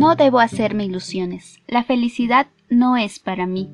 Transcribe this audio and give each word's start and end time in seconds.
No 0.00 0.16
debo 0.16 0.40
hacerme 0.40 0.86
ilusiones. 0.86 1.60
La 1.68 1.84
felicidad 1.84 2.46
no 2.70 2.96
es 2.96 3.18
para 3.18 3.44
mí. 3.44 3.68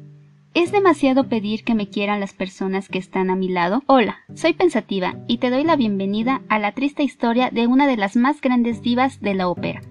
¿Es 0.55 0.73
demasiado 0.73 1.29
pedir 1.29 1.63
que 1.63 1.77
me 1.77 1.89
quieran 1.89 2.19
las 2.19 2.33
personas 2.33 2.89
que 2.89 2.99
están 2.99 3.31
a 3.31 3.37
mi 3.37 3.49
lado? 3.49 3.85
Hola, 3.87 4.17
soy 4.35 4.53
pensativa 4.53 5.15
y 5.29 5.39
te 5.39 5.51
doy 5.51 5.63
la 5.63 5.77
bienvenida 5.77 6.43
a 6.49 6.59
la 6.59 6.73
triste 6.73 7.05
historia 7.05 7.51
de 7.51 7.69
una 7.69 7.87
de 7.87 7.97
las 7.97 8.17
más 8.17 8.41
grandes 8.41 8.83
divas 8.83 9.21
de 9.21 9.35
la 9.35 9.47
ópera, 9.47 9.83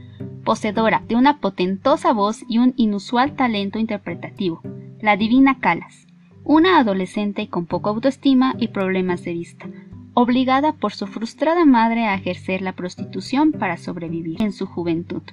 poseedora 0.44 1.04
de 1.08 1.16
una 1.16 1.40
potentosa 1.40 2.12
voz 2.12 2.44
y 2.50 2.58
un 2.58 2.74
inusual 2.76 3.38
talento 3.38 3.80
interpretativo, 3.80 4.60
la 5.00 5.16
divina 5.16 5.60
Calas, 5.62 6.06
una 6.44 6.80
adolescente 6.80 7.48
con 7.48 7.66
poca 7.66 7.92
autoestima 7.92 8.56
y 8.60 8.68
problemas 8.68 9.24
de 9.24 9.32
vista, 9.32 9.70
obligada 10.14 10.74
por 10.74 10.92
su 10.92 11.08
frustrada 11.08 11.64
madre 11.64 12.08
a 12.08 12.16
ejercer 12.16 12.62
la 12.62 12.74
prostitución 12.74 13.54
para 13.54 13.78
sobrevivir 13.78 14.42
en 14.42 14.52
su 14.52 14.66
juventud. 14.66 15.24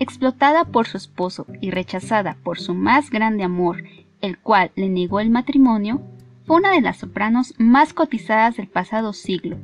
Explotada 0.00 0.64
por 0.64 0.88
su 0.88 0.96
esposo 0.96 1.46
y 1.60 1.70
rechazada 1.70 2.38
por 2.42 2.58
su 2.58 2.74
más 2.74 3.10
grande 3.10 3.44
amor, 3.44 3.84
el 4.22 4.38
cual 4.38 4.72
le 4.74 4.88
negó 4.88 5.20
el 5.20 5.28
matrimonio, 5.28 6.00
fue 6.46 6.56
una 6.56 6.72
de 6.72 6.80
las 6.80 6.96
sopranos 6.96 7.54
más 7.58 7.92
cotizadas 7.92 8.56
del 8.56 8.66
pasado 8.66 9.12
siglo. 9.12 9.58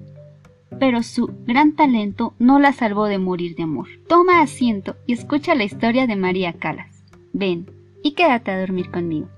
Pero 0.79 1.03
su 1.03 1.31
gran 1.47 1.73
talento 1.73 2.35
no 2.39 2.59
la 2.59 2.75
salvó 2.75 3.07
de 3.07 3.19
morir 3.19 3.57
de 3.57 3.63
amor. 3.63 3.89
Toma 4.09 4.43
asiento 4.43 4.95
y 5.07 5.15
escucha 5.15 5.55
la 5.55 5.65
historia 5.65 6.07
de 6.07 6.17
María 6.17 6.53
Calas. 6.53 7.03
Ven 7.33 7.71
y 8.03 8.13
quédate 8.13 8.51
a 8.51 8.61
dormir 8.61 8.91
conmigo. 8.91 9.29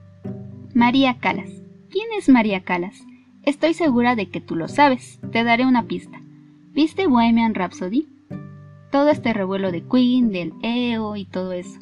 María 0.75 1.19
Calas. 1.21 1.51
¿Quién 1.91 2.09
es 2.19 2.29
María 2.29 2.65
Calas? 2.65 3.07
Estoy 3.45 3.73
segura 3.73 4.17
de 4.17 4.31
que 4.31 4.41
tú 4.41 4.57
lo 4.57 4.67
sabes. 4.67 5.21
Te 5.31 5.45
daré 5.45 5.65
una 5.65 5.85
pista. 5.85 6.21
¿Viste 6.75 7.07
Bohemian 7.07 7.55
Rhapsody? 7.55 8.09
Todo 8.91 9.11
este 9.11 9.33
revuelo 9.33 9.71
de 9.73 9.83
Queen, 9.83 10.31
del 10.31 10.53
EO 10.63 11.17
y 11.17 11.25
todo 11.25 11.53
eso. 11.53 11.79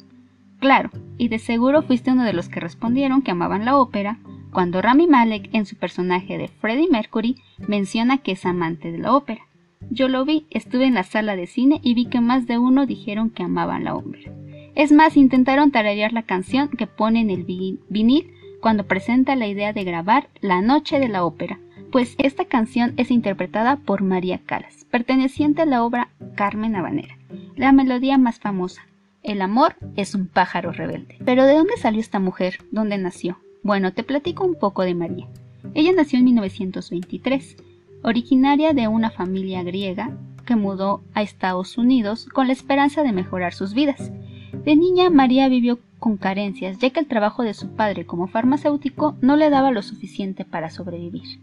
Claro, 0.59 0.89
y 1.17 1.27
de 1.27 1.39
seguro 1.39 1.83
fuiste 1.83 2.11
uno 2.11 2.23
de 2.23 2.33
los 2.33 2.49
que 2.49 2.59
respondieron 2.59 3.21
que 3.21 3.31
amaban 3.31 3.65
la 3.65 3.77
ópera 3.77 4.19
cuando 4.51 4.81
Rami 4.81 5.07
Malek 5.07 5.49
en 5.53 5.65
su 5.65 5.75
personaje 5.75 6.37
de 6.37 6.47
Freddie 6.47 6.89
Mercury 6.89 7.35
menciona 7.67 8.17
que 8.17 8.31
es 8.31 8.45
amante 8.45 8.91
de 8.91 8.97
la 8.97 9.13
ópera. 9.13 9.41
Yo 9.89 10.07
lo 10.07 10.25
vi, 10.25 10.47
estuve 10.49 10.85
en 10.85 10.95
la 10.95 11.03
sala 11.03 11.35
de 11.35 11.47
cine 11.47 11.79
y 11.83 11.93
vi 11.93 12.07
que 12.07 12.21
más 12.21 12.47
de 12.47 12.57
uno 12.57 12.85
dijeron 12.85 13.29
que 13.29 13.43
amaban 13.43 13.83
la 13.83 13.95
ópera. 13.95 14.31
Es 14.75 14.91
más, 14.91 15.17
intentaron 15.17 15.71
tararear 15.71 16.13
la 16.13 16.23
canción 16.23 16.69
que 16.69 16.87
pone 16.87 17.21
en 17.21 17.29
el 17.29 17.43
vinil 17.43 18.31
cuando 18.61 18.85
presenta 18.85 19.35
la 19.35 19.47
idea 19.47 19.73
de 19.73 19.83
grabar 19.83 20.29
La 20.41 20.61
Noche 20.61 20.99
de 20.99 21.07
la 21.07 21.23
Ópera, 21.23 21.59
pues 21.91 22.15
esta 22.17 22.45
canción 22.45 22.93
es 22.97 23.11
interpretada 23.11 23.77
por 23.77 24.01
María 24.01 24.39
Calas, 24.45 24.85
perteneciente 24.91 25.61
a 25.61 25.65
la 25.65 25.83
obra 25.83 26.09
Carmen 26.37 26.75
Habanera, 26.75 27.17
la 27.55 27.71
melodía 27.71 28.19
más 28.19 28.39
famosa. 28.39 28.83
El 29.23 29.41
amor 29.41 29.75
es 29.95 30.13
un 30.13 30.27
pájaro 30.27 30.71
rebelde. 30.71 31.17
Pero 31.25 31.45
¿de 31.45 31.55
dónde 31.55 31.75
salió 31.77 31.99
esta 31.99 32.19
mujer? 32.19 32.59
¿Dónde 32.71 32.99
nació? 32.99 33.39
Bueno, 33.63 33.91
te 33.91 34.03
platico 34.03 34.45
un 34.45 34.53
poco 34.53 34.83
de 34.83 34.93
María. 34.93 35.27
Ella 35.73 35.91
nació 35.93 36.19
en 36.19 36.25
1923, 36.25 37.57
originaria 38.03 38.73
de 38.73 38.87
una 38.87 39.09
familia 39.09 39.63
griega 39.63 40.15
que 40.45 40.55
mudó 40.55 41.01
a 41.15 41.23
Estados 41.23 41.75
Unidos 41.79 42.27
con 42.31 42.45
la 42.45 42.53
esperanza 42.53 43.01
de 43.01 43.13
mejorar 43.13 43.55
sus 43.55 43.73
vidas. 43.73 44.11
De 44.63 44.75
niña, 44.75 45.09
María 45.09 45.49
vivió 45.49 45.79
con 45.97 46.17
carencias, 46.17 46.77
ya 46.77 46.91
que 46.91 46.99
el 46.99 47.07
trabajo 47.07 47.41
de 47.41 47.55
su 47.55 47.69
padre 47.69 48.05
como 48.05 48.27
farmacéutico 48.27 49.17
no 49.21 49.37
le 49.37 49.49
daba 49.49 49.71
lo 49.71 49.81
suficiente 49.81 50.45
para 50.45 50.69
sobrevivir. 50.69 51.39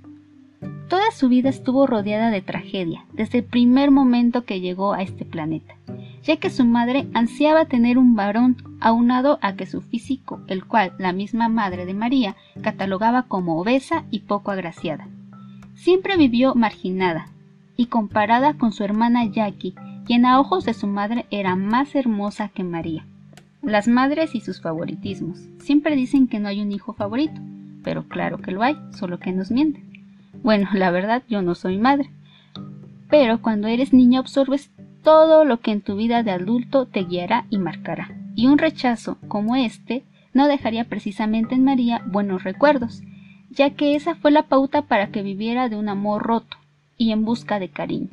Toda 0.88 1.10
su 1.12 1.28
vida 1.28 1.48
estuvo 1.48 1.86
rodeada 1.86 2.30
de 2.30 2.42
tragedia, 2.42 3.06
desde 3.12 3.38
el 3.38 3.44
primer 3.44 3.90
momento 3.90 4.44
que 4.44 4.60
llegó 4.60 4.92
a 4.92 5.02
este 5.02 5.24
planeta, 5.24 5.74
ya 6.22 6.36
que 6.36 6.50
su 6.50 6.64
madre 6.66 7.06
ansiaba 7.14 7.64
tener 7.64 7.96
un 7.96 8.14
varón 8.14 8.56
aunado 8.80 9.38
a 9.40 9.54
que 9.54 9.64
su 9.64 9.80
físico, 9.80 10.42
el 10.46 10.64
cual 10.66 10.92
la 10.98 11.12
misma 11.12 11.48
madre 11.48 11.86
de 11.86 11.94
María 11.94 12.36
catalogaba 12.62 13.22
como 13.22 13.58
obesa 13.58 14.04
y 14.10 14.20
poco 14.20 14.50
agraciada. 14.50 15.08
Siempre 15.74 16.18
vivió 16.18 16.54
marginada 16.54 17.28
y 17.76 17.86
comparada 17.86 18.54
con 18.54 18.72
su 18.72 18.84
hermana 18.84 19.24
Jackie, 19.24 19.74
quien 20.04 20.26
a 20.26 20.38
ojos 20.38 20.66
de 20.66 20.74
su 20.74 20.86
madre 20.86 21.24
era 21.30 21.56
más 21.56 21.94
hermosa 21.94 22.50
que 22.50 22.62
María. 22.62 23.06
Las 23.62 23.88
madres 23.88 24.34
y 24.34 24.40
sus 24.40 24.60
favoritismos. 24.60 25.38
Siempre 25.60 25.96
dicen 25.96 26.28
que 26.28 26.40
no 26.40 26.48
hay 26.48 26.60
un 26.60 26.72
hijo 26.72 26.92
favorito, 26.92 27.40
pero 27.82 28.06
claro 28.06 28.36
que 28.38 28.52
lo 28.52 28.62
hay, 28.62 28.76
solo 28.92 29.18
que 29.18 29.32
nos 29.32 29.50
mienten. 29.50 29.93
Bueno, 30.44 30.68
la 30.74 30.90
verdad 30.90 31.22
yo 31.26 31.40
no 31.40 31.54
soy 31.54 31.78
madre. 31.78 32.10
Pero 33.08 33.40
cuando 33.40 33.66
eres 33.66 33.94
niña 33.94 34.20
absorbes 34.20 34.70
todo 35.02 35.46
lo 35.46 35.60
que 35.60 35.72
en 35.72 35.80
tu 35.80 35.96
vida 35.96 36.22
de 36.22 36.32
adulto 36.32 36.84
te 36.84 37.04
guiará 37.04 37.46
y 37.48 37.56
marcará. 37.56 38.14
Y 38.36 38.46
un 38.46 38.58
rechazo 38.58 39.16
como 39.26 39.56
este 39.56 40.04
no 40.34 40.46
dejaría 40.46 40.84
precisamente 40.84 41.54
en 41.54 41.64
María 41.64 42.02
buenos 42.06 42.44
recuerdos, 42.44 43.02
ya 43.48 43.70
que 43.70 43.94
esa 43.94 44.16
fue 44.16 44.30
la 44.30 44.42
pauta 44.42 44.82
para 44.82 45.08
que 45.08 45.22
viviera 45.22 45.70
de 45.70 45.76
un 45.76 45.88
amor 45.88 46.22
roto 46.22 46.58
y 46.98 47.12
en 47.12 47.24
busca 47.24 47.58
de 47.58 47.70
cariño. 47.70 48.10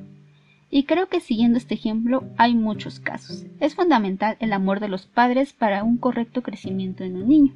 Y 0.69 0.83
creo 0.83 1.09
que 1.09 1.19
siguiendo 1.19 1.57
este 1.57 1.73
ejemplo 1.73 2.23
hay 2.37 2.55
muchos 2.55 3.01
casos. 3.01 3.45
Es 3.59 3.75
fundamental 3.75 4.37
el 4.39 4.53
amor 4.53 4.79
de 4.79 4.87
los 4.87 5.05
padres 5.05 5.51
para 5.51 5.83
un 5.83 5.97
correcto 5.97 6.41
crecimiento 6.43 7.03
en 7.03 7.17
un 7.17 7.27
niño. 7.27 7.53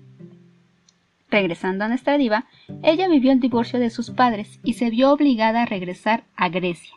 Regresando 1.30 1.86
a 1.86 1.88
nuestra 1.88 2.18
diva, 2.18 2.46
ella 2.84 3.08
vivió 3.08 3.31
el 3.31 3.40
divorcio 3.40 3.80
de 3.80 3.90
sus 3.90 4.12
padres 4.12 4.59
y 4.63 4.74
se 4.74 4.90
vio 4.90 5.12
obligada 5.12 5.63
a 5.63 5.66
regresar 5.66 6.24
a 6.36 6.50
Grecia, 6.50 6.94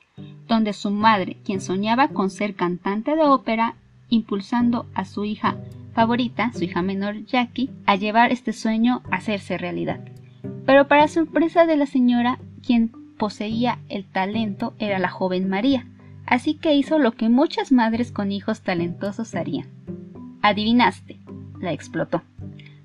donde 0.47 0.73
su 0.73 0.91
madre, 0.91 1.39
quien 1.45 1.61
soñaba 1.61 2.09
con 2.09 2.31
ser 2.31 2.55
cantante 2.55 3.17
de 3.17 3.23
ópera, 3.23 3.77
impulsando 4.11 4.87
a 4.95 5.05
su 5.05 5.25
hija 5.25 5.57
favorita, 5.95 6.53
su 6.53 6.65
hija 6.65 6.83
menor 6.83 7.25
Jackie, 7.25 7.71
a 7.87 7.97
llevar 7.97 8.31
este 8.31 8.53
sueño 8.53 9.03
a 9.11 9.17
hacerse 9.17 9.59
realidad. 9.59 10.01
Pero 10.67 10.87
para 10.87 11.09
sorpresa 11.09 11.67
de 11.67 11.77
la 11.77 11.87
señora, 11.87 12.39
quien 12.65 12.93
poseía 13.19 13.79
el 13.89 14.05
talento 14.05 14.75
era 14.79 14.99
la 14.99 15.09
joven 15.09 15.49
María, 15.49 15.87
así 16.27 16.55
que 16.55 16.75
hizo 16.75 16.99
lo 16.99 17.13
que 17.13 17.29
muchas 17.29 17.73
madres 17.73 18.13
con 18.13 18.31
hijos 18.31 18.61
talentosos 18.61 19.35
harían. 19.35 19.69
Adivinaste, 20.43 21.19
la 21.61 21.73
explotó. 21.73 22.23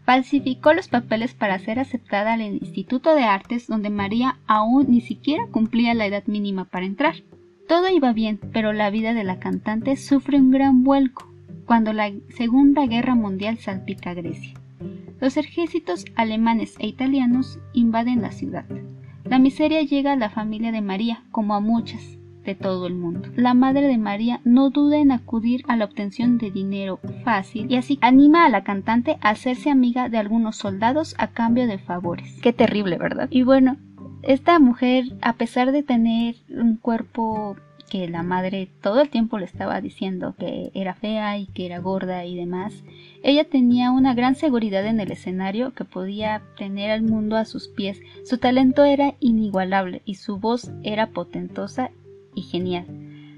Falsificó 0.05 0.73
los 0.73 0.89
papeles 0.89 1.33
para 1.33 1.59
ser 1.59 1.79
aceptada 1.79 2.33
al 2.33 2.41
Instituto 2.41 3.15
de 3.15 3.23
Artes 3.23 3.67
donde 3.67 3.89
María 3.89 4.37
aún 4.47 4.87
ni 4.89 4.99
siquiera 4.99 5.47
cumplía 5.49 5.93
la 5.93 6.05
edad 6.05 6.23
mínima 6.27 6.65
para 6.65 6.85
entrar. 6.85 7.15
Todo 7.67 7.89
iba 7.89 8.11
bien, 8.11 8.39
pero 8.51 8.73
la 8.73 8.89
vida 8.89 9.13
de 9.13 9.23
la 9.23 9.39
cantante 9.39 9.95
sufre 9.95 10.37
un 10.37 10.51
gran 10.51 10.83
vuelco 10.83 11.31
cuando 11.65 11.93
la 11.93 12.11
Segunda 12.29 12.85
Guerra 12.85 13.15
Mundial 13.15 13.57
salpica 13.59 14.09
a 14.09 14.13
Grecia. 14.13 14.53
Los 15.21 15.37
ejércitos 15.37 16.03
alemanes 16.15 16.75
e 16.79 16.87
italianos 16.87 17.59
invaden 17.71 18.21
la 18.21 18.31
ciudad. 18.31 18.65
La 19.23 19.39
miseria 19.39 19.81
llega 19.83 20.11
a 20.11 20.17
la 20.17 20.29
familia 20.29 20.73
de 20.73 20.81
María, 20.81 21.23
como 21.31 21.55
a 21.55 21.61
muchas, 21.61 22.17
de 22.45 22.55
todo 22.55 22.87
el 22.87 22.95
mundo. 22.95 23.29
La 23.35 23.53
madre 23.53 23.87
de 23.87 23.97
María 23.97 24.41
no 24.43 24.69
duda 24.69 24.97
en 24.97 25.11
acudir 25.11 25.63
a 25.67 25.77
la 25.77 25.85
obtención 25.85 26.37
de 26.37 26.51
dinero 26.51 26.99
fácil 27.23 27.71
y 27.71 27.75
así 27.75 27.97
anima 28.01 28.45
a 28.45 28.49
la 28.49 28.63
cantante 28.63 29.17
a 29.21 29.29
hacerse 29.29 29.69
amiga 29.69 30.09
de 30.09 30.17
algunos 30.17 30.57
soldados 30.57 31.15
a 31.17 31.27
cambio 31.27 31.67
de 31.67 31.77
favores. 31.77 32.39
Qué 32.41 32.53
terrible, 32.53 32.97
¿verdad? 32.97 33.27
Y 33.31 33.43
bueno, 33.43 33.77
esta 34.23 34.59
mujer, 34.59 35.05
a 35.21 35.33
pesar 35.33 35.71
de 35.71 35.83
tener 35.83 36.35
un 36.49 36.77
cuerpo 36.77 37.57
que 37.89 38.07
la 38.07 38.23
madre 38.23 38.69
todo 38.81 39.01
el 39.01 39.09
tiempo 39.09 39.37
le 39.37 39.45
estaba 39.45 39.79
diciendo 39.79 40.33
que 40.39 40.71
era 40.73 40.95
fea 40.95 41.37
y 41.37 41.45
que 41.45 41.65
era 41.67 41.77
gorda 41.79 42.25
y 42.25 42.35
demás, 42.35 42.83
ella 43.21 43.43
tenía 43.43 43.91
una 43.91 44.15
gran 44.15 44.35
seguridad 44.35 44.85
en 44.87 44.99
el 44.99 45.11
escenario 45.11 45.73
que 45.73 45.85
podía 45.85 46.41
tener 46.57 46.89
al 46.89 47.03
mundo 47.03 47.37
a 47.37 47.45
sus 47.45 47.67
pies. 47.67 48.01
Su 48.25 48.39
talento 48.39 48.83
era 48.83 49.13
inigualable 49.19 50.01
y 50.05 50.15
su 50.15 50.37
voz 50.39 50.71
era 50.83 51.11
potentosa 51.11 51.91
y 52.35 52.43
genial. 52.43 52.85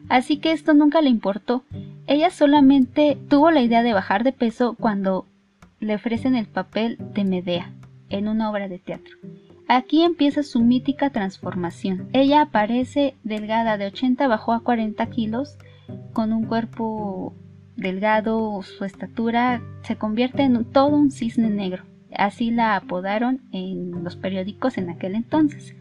Así 0.10 0.38
que 0.38 0.52
esto 0.52 0.74
nunca 0.74 1.02
le 1.02 1.10
importó. 1.10 1.64
Ella 2.08 2.30
solamente 2.30 3.18
tuvo 3.30 3.52
la 3.52 3.62
idea 3.62 3.84
de 3.84 3.94
bajar 3.94 4.24
de 4.24 4.32
peso 4.32 4.76
cuando 4.80 5.26
le 5.80 5.96
ofrecen 5.96 6.36
el 6.36 6.46
papel 6.46 6.98
de 7.14 7.24
Medea 7.24 7.74
en 8.10 8.28
una 8.28 8.50
obra 8.50 8.68
de 8.68 8.80
teatro. 8.80 9.16
Aquí 9.68 10.04
empieza 10.04 10.44
su 10.44 10.62
mítica 10.62 11.10
transformación. 11.10 12.10
Ella 12.14 12.42
aparece 12.42 13.16
delgada 13.24 13.78
de 13.78 13.88
80 13.88 14.28
bajó 14.28 14.54
a 14.54 14.60
40 14.60 15.04
kilos 15.08 15.58
con 16.14 16.34
un 16.34 16.46
cuerpo 16.46 17.34
delgado, 17.76 18.62
su 18.62 18.86
estatura 18.86 19.62
se 19.82 19.96
convierte 19.96 20.44
en 20.44 20.64
todo 20.66 20.88
un 20.88 21.12
cisne 21.12 21.50
negro. 21.50 21.84
Así 22.16 22.52
la 22.52 22.76
apodaron 22.76 23.42
en 23.52 24.04
los 24.04 24.16
periódicos 24.16 24.78
en 24.78 24.90
aquel 24.90 25.16
entonces. 25.16 25.76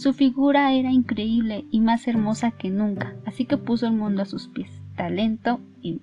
Su 0.00 0.14
figura 0.14 0.72
era 0.72 0.90
increíble 0.90 1.66
y 1.70 1.80
más 1.80 2.08
hermosa 2.08 2.52
que 2.52 2.70
nunca, 2.70 3.16
así 3.26 3.44
que 3.44 3.58
puso 3.58 3.86
el 3.86 3.92
mundo 3.92 4.22
a 4.22 4.24
sus 4.24 4.48
pies. 4.48 4.70
Talento 4.96 5.60
y 5.82 6.00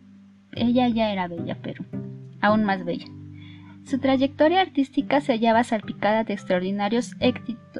ella 0.52 0.88
ya 0.88 1.12
era 1.12 1.28
bella, 1.28 1.58
pero 1.64 1.84
aún 2.40 2.64
más 2.64 2.86
bella. 2.86 3.08
Su 3.86 3.98
trayectoria 3.98 4.62
artística 4.62 5.20
se 5.20 5.32
hallaba 5.32 5.64
salpicada 5.64 6.24
de 6.24 6.34
extraordinarios 6.34 7.16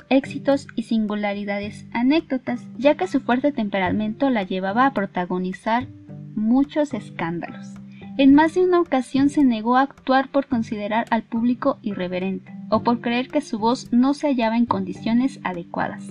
éxitos 0.10 0.68
y 0.76 0.82
singularidades 0.82 1.86
anécdotas, 1.94 2.66
ya 2.80 2.96
que 2.96 3.06
su 3.06 3.20
fuerte 3.20 3.52
temperamento 3.52 4.32
la 4.32 4.42
llevaba 4.42 4.88
a 4.88 4.94
protagonizar 4.96 5.86
muchos 6.34 6.96
escándalos. 6.96 7.76
En 8.18 8.34
más 8.34 8.56
de 8.56 8.66
una 8.66 8.80
ocasión 8.80 9.30
se 9.30 9.44
negó 9.44 9.78
a 9.78 9.82
actuar 9.82 10.30
por 10.30 10.48
considerar 10.48 11.06
al 11.12 11.22
público 11.22 11.78
irreverente 11.84 12.52
o 12.70 12.82
por 12.82 13.00
creer 13.00 13.28
que 13.28 13.42
su 13.42 13.60
voz 13.60 13.94
no 13.94 14.16
se 14.16 14.28
hallaba 14.28 14.58
en 14.58 14.66
condiciones 14.66 15.40
adecuadas. 15.44 16.04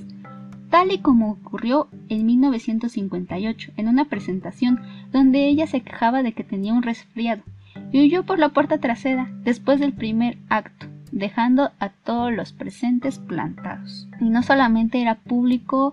Tal 0.70 0.92
y 0.92 0.98
como 0.98 1.32
ocurrió 1.32 1.88
en 2.08 2.24
1958 2.24 3.72
en 3.76 3.88
una 3.88 4.04
presentación 4.04 4.80
donde 5.10 5.48
ella 5.48 5.66
se 5.66 5.80
quejaba 5.80 6.22
de 6.22 6.32
que 6.32 6.44
tenía 6.44 6.74
un 6.74 6.84
resfriado 6.84 7.42
y 7.90 8.00
huyó 8.00 8.24
por 8.24 8.38
la 8.38 8.50
puerta 8.50 8.78
trasera 8.78 9.28
después 9.42 9.80
del 9.80 9.92
primer 9.92 10.38
acto, 10.48 10.86
dejando 11.10 11.72
a 11.80 11.88
todos 11.88 12.32
los 12.32 12.52
presentes 12.52 13.18
plantados. 13.18 14.08
Y 14.20 14.30
no 14.30 14.44
solamente 14.44 15.02
era 15.02 15.16
público 15.16 15.92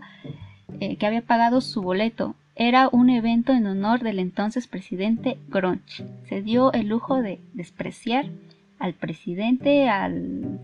eh, 0.79 0.97
que 0.97 1.07
había 1.07 1.23
pagado 1.23 1.59
su 1.61 1.81
boleto, 1.81 2.35
era 2.55 2.87
un 2.91 3.09
evento 3.09 3.51
en 3.53 3.65
honor 3.65 4.01
del 4.01 4.19
entonces 4.19 4.67
presidente 4.67 5.37
Gronch. 5.49 6.03
Se 6.29 6.41
dio 6.41 6.71
el 6.73 6.87
lujo 6.87 7.21
de 7.21 7.39
despreciar 7.53 8.25
al 8.79 8.93
presidente, 8.93 9.89
al 9.89 10.59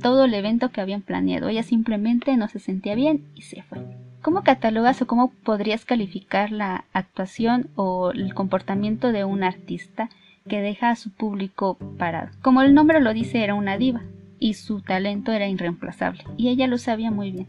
todo 0.00 0.24
el 0.24 0.34
evento 0.34 0.70
que 0.70 0.80
habían 0.80 1.02
planeado. 1.02 1.48
Ella 1.48 1.62
simplemente 1.62 2.36
no 2.36 2.48
se 2.48 2.58
sentía 2.58 2.94
bien 2.94 3.24
y 3.34 3.42
se 3.42 3.62
fue. 3.62 3.78
¿Cómo 4.20 4.44
catalogas 4.44 5.02
o 5.02 5.06
cómo 5.06 5.32
podrías 5.42 5.84
calificar 5.84 6.52
la 6.52 6.84
actuación 6.92 7.68
o 7.74 8.12
el 8.12 8.34
comportamiento 8.34 9.10
de 9.10 9.24
un 9.24 9.42
artista 9.42 10.10
que 10.48 10.60
deja 10.60 10.90
a 10.90 10.96
su 10.96 11.10
público 11.10 11.76
parado? 11.98 12.30
Como 12.40 12.62
el 12.62 12.72
nombre 12.72 13.00
lo 13.00 13.12
dice, 13.14 13.42
era 13.42 13.54
una 13.54 13.78
diva 13.78 14.02
y 14.38 14.54
su 14.54 14.80
talento 14.80 15.32
era 15.32 15.48
irreemplazable 15.48 16.24
y 16.36 16.48
ella 16.50 16.68
lo 16.68 16.78
sabía 16.78 17.10
muy 17.10 17.32
bien. 17.32 17.48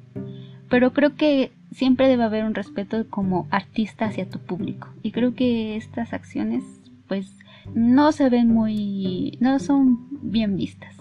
Pero 0.67 0.93
creo 0.93 1.15
que 1.15 1.51
siempre 1.73 2.07
debe 2.07 2.23
haber 2.23 2.45
un 2.45 2.55
respeto 2.55 3.05
como 3.09 3.47
artista 3.51 4.05
hacia 4.05 4.29
tu 4.29 4.39
público. 4.39 4.89
Y 5.01 5.11
creo 5.11 5.33
que 5.33 5.75
estas 5.75 6.13
acciones 6.13 6.63
pues 7.07 7.37
no 7.73 8.11
se 8.11 8.29
ven 8.29 8.47
muy 8.47 9.37
no 9.39 9.59
son 9.59 10.07
bien 10.21 10.57
vistas. 10.57 10.95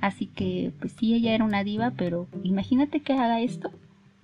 Así 0.00 0.26
que 0.26 0.72
pues 0.80 0.92
sí 0.92 1.14
ella 1.14 1.34
era 1.34 1.44
una 1.44 1.64
diva 1.64 1.92
pero 1.96 2.26
imagínate 2.42 3.00
que 3.00 3.12
haga 3.12 3.40
esto. 3.40 3.70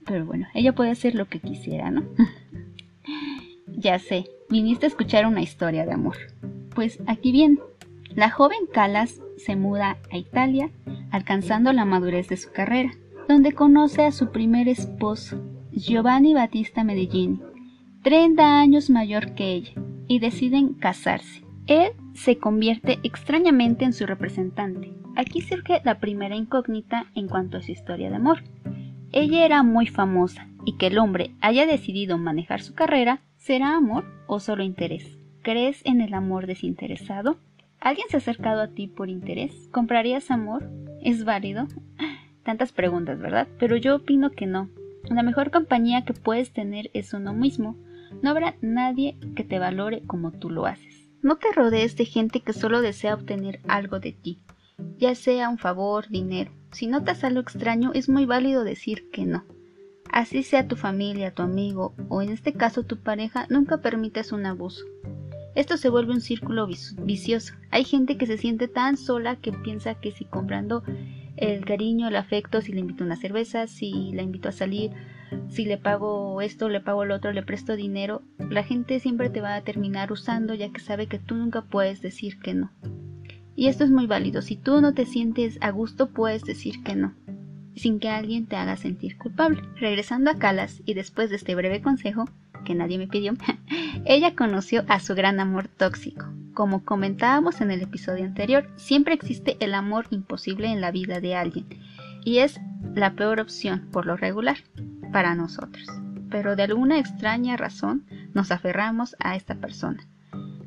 Pero 0.06 0.24
bueno 0.26 0.46
ella 0.54 0.74
puede 0.74 0.90
hacer 0.90 1.14
lo 1.14 1.26
que 1.26 1.40
quisiera 1.40 1.90
no 1.90 2.04
ya 3.76 3.98
sé 3.98 4.24
viniste 4.50 4.86
a 4.86 4.88
escuchar 4.88 5.26
una 5.26 5.42
historia 5.42 5.84
de 5.84 5.92
amor. 5.92 6.16
Pues 6.74 6.98
aquí 7.06 7.32
bien. 7.32 7.60
La 8.14 8.30
joven 8.30 8.66
Calas 8.72 9.20
se 9.36 9.54
muda 9.54 9.98
a 10.10 10.16
Italia 10.16 10.70
alcanzando 11.10 11.72
la 11.72 11.84
madurez 11.84 12.28
de 12.28 12.38
su 12.38 12.50
carrera 12.50 12.90
donde 13.28 13.52
conoce 13.52 14.04
a 14.04 14.12
su 14.12 14.30
primer 14.32 14.68
esposo 14.68 15.38
Giovanni 15.72 16.34
Battista 16.34 16.82
Medellín, 16.82 17.42
30 18.02 18.60
años 18.60 18.90
mayor 18.90 19.34
que 19.34 19.52
ella, 19.52 19.72
y 20.06 20.18
deciden 20.18 20.74
casarse. 20.74 21.44
Él 21.66 21.92
se 22.14 22.38
convierte 22.38 22.98
extrañamente 23.02 23.84
en 23.84 23.92
su 23.92 24.06
representante. 24.06 24.92
Aquí 25.14 25.40
surge 25.42 25.80
la 25.84 26.00
primera 26.00 26.36
incógnita 26.36 27.06
en 27.14 27.28
cuanto 27.28 27.58
a 27.58 27.62
su 27.62 27.72
historia 27.72 28.08
de 28.08 28.16
amor. 28.16 28.42
Ella 29.12 29.44
era 29.44 29.62
muy 29.62 29.86
famosa 29.86 30.48
y 30.64 30.76
que 30.76 30.86
el 30.86 30.98
hombre 30.98 31.32
haya 31.40 31.66
decidido 31.66 32.18
manejar 32.18 32.62
su 32.62 32.74
carrera, 32.74 33.20
¿será 33.36 33.76
amor 33.76 34.04
o 34.26 34.40
solo 34.40 34.62
interés? 34.62 35.18
¿Crees 35.42 35.82
en 35.84 36.00
el 36.00 36.14
amor 36.14 36.46
desinteresado? 36.46 37.38
¿Alguien 37.80 38.08
se 38.08 38.16
ha 38.16 38.18
acercado 38.18 38.62
a 38.62 38.68
ti 38.68 38.86
por 38.86 39.08
interés? 39.10 39.68
¿Comprarías 39.70 40.30
amor? 40.30 40.70
¿Es 41.02 41.24
válido? 41.24 41.68
Tantas 42.42 42.72
preguntas, 42.72 43.20
¿verdad? 43.20 43.46
Pero 43.58 43.76
yo 43.76 43.96
opino 43.96 44.30
que 44.30 44.46
no, 44.46 44.70
la 45.10 45.22
mejor 45.22 45.50
compañía 45.50 46.04
que 46.04 46.12
puedes 46.12 46.52
tener 46.52 46.90
es 46.94 47.14
uno 47.14 47.32
mismo. 47.32 47.76
No 48.22 48.30
habrá 48.30 48.56
nadie 48.60 49.18
que 49.36 49.44
te 49.44 49.58
valore 49.58 50.02
como 50.06 50.32
tú 50.32 50.50
lo 50.50 50.66
haces. 50.66 51.08
No 51.22 51.36
te 51.36 51.52
rodees 51.52 51.96
de 51.96 52.04
gente 52.04 52.40
que 52.40 52.52
solo 52.52 52.80
desea 52.80 53.14
obtener 53.14 53.60
algo 53.66 53.98
de 53.98 54.12
ti, 54.12 54.40
ya 54.98 55.14
sea 55.14 55.48
un 55.48 55.58
favor, 55.58 56.08
dinero. 56.08 56.52
Si 56.72 56.86
notas 56.86 57.24
algo 57.24 57.40
extraño, 57.40 57.90
es 57.94 58.08
muy 58.08 58.24
válido 58.24 58.64
decir 58.64 59.10
que 59.10 59.24
no. 59.24 59.44
Así 60.12 60.42
sea 60.42 60.68
tu 60.68 60.76
familia, 60.76 61.34
tu 61.34 61.42
amigo 61.42 61.94
o 62.08 62.22
en 62.22 62.30
este 62.30 62.52
caso 62.52 62.84
tu 62.84 62.98
pareja, 62.98 63.46
nunca 63.50 63.78
permitas 63.78 64.32
un 64.32 64.46
abuso. 64.46 64.84
Esto 65.54 65.76
se 65.76 65.88
vuelve 65.88 66.12
un 66.12 66.20
círculo 66.20 66.68
vicioso. 67.02 67.54
Hay 67.70 67.84
gente 67.84 68.16
que 68.16 68.26
se 68.26 68.38
siente 68.38 68.68
tan 68.68 68.96
sola 68.96 69.36
que 69.36 69.52
piensa 69.52 69.94
que 69.96 70.12
si 70.12 70.24
comprando 70.24 70.84
el 71.40 71.64
cariño, 71.64 72.08
el 72.08 72.16
afecto, 72.16 72.60
si 72.60 72.72
le 72.72 72.80
invito 72.80 73.04
una 73.04 73.16
cerveza, 73.16 73.66
si 73.66 74.12
la 74.12 74.22
invito 74.22 74.48
a 74.48 74.52
salir, 74.52 74.92
si 75.48 75.64
le 75.64 75.78
pago 75.78 76.40
esto, 76.40 76.68
le 76.68 76.80
pago 76.80 77.02
el 77.02 77.10
otro, 77.10 77.32
le 77.32 77.42
presto 77.42 77.76
dinero, 77.76 78.22
la 78.38 78.64
gente 78.64 79.00
siempre 79.00 79.30
te 79.30 79.40
va 79.40 79.54
a 79.54 79.62
terminar 79.62 80.12
usando 80.12 80.54
ya 80.54 80.70
que 80.70 80.80
sabe 80.80 81.06
que 81.06 81.18
tú 81.18 81.34
nunca 81.34 81.62
puedes 81.62 82.00
decir 82.00 82.38
que 82.40 82.54
no. 82.54 82.70
Y 83.54 83.66
esto 83.66 83.84
es 83.84 83.90
muy 83.90 84.06
válido, 84.06 84.42
si 84.42 84.56
tú 84.56 84.80
no 84.80 84.94
te 84.94 85.04
sientes 85.04 85.58
a 85.60 85.70
gusto 85.70 86.10
puedes 86.10 86.44
decir 86.44 86.82
que 86.82 86.94
no, 86.94 87.14
sin 87.74 87.98
que 87.98 88.08
alguien 88.08 88.46
te 88.46 88.56
haga 88.56 88.76
sentir 88.76 89.18
culpable. 89.18 89.62
Regresando 89.76 90.30
a 90.30 90.38
Calas 90.38 90.82
y 90.84 90.94
después 90.94 91.30
de 91.30 91.36
este 91.36 91.54
breve 91.54 91.82
consejo, 91.82 92.26
que 92.64 92.74
nadie 92.74 92.98
me 92.98 93.08
pidió, 93.08 93.34
ella 94.04 94.34
conoció 94.34 94.84
a 94.88 95.00
su 95.00 95.14
gran 95.14 95.40
amor 95.40 95.68
tóxico, 95.68 96.26
como 96.58 96.84
comentábamos 96.84 97.60
en 97.60 97.70
el 97.70 97.82
episodio 97.82 98.24
anterior, 98.24 98.68
siempre 98.74 99.14
existe 99.14 99.56
el 99.60 99.74
amor 99.74 100.08
imposible 100.10 100.66
en 100.66 100.80
la 100.80 100.90
vida 100.90 101.20
de 101.20 101.36
alguien 101.36 101.68
y 102.24 102.38
es 102.38 102.60
la 102.96 103.12
peor 103.12 103.38
opción 103.38 103.86
por 103.92 104.06
lo 104.06 104.16
regular 104.16 104.56
para 105.12 105.36
nosotros. 105.36 105.86
Pero 106.32 106.56
de 106.56 106.64
alguna 106.64 106.98
extraña 106.98 107.56
razón 107.56 108.06
nos 108.34 108.50
aferramos 108.50 109.14
a 109.20 109.36
esta 109.36 109.54
persona, 109.54 110.04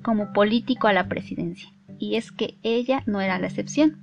como 0.02 0.32
político 0.32 0.88
a 0.88 0.94
la 0.94 1.10
presidencia. 1.10 1.70
Y 2.00 2.16
es 2.16 2.32
que 2.32 2.58
ella 2.64 3.04
no 3.06 3.20
era 3.20 3.38
la 3.38 3.48
excepción. 3.48 3.98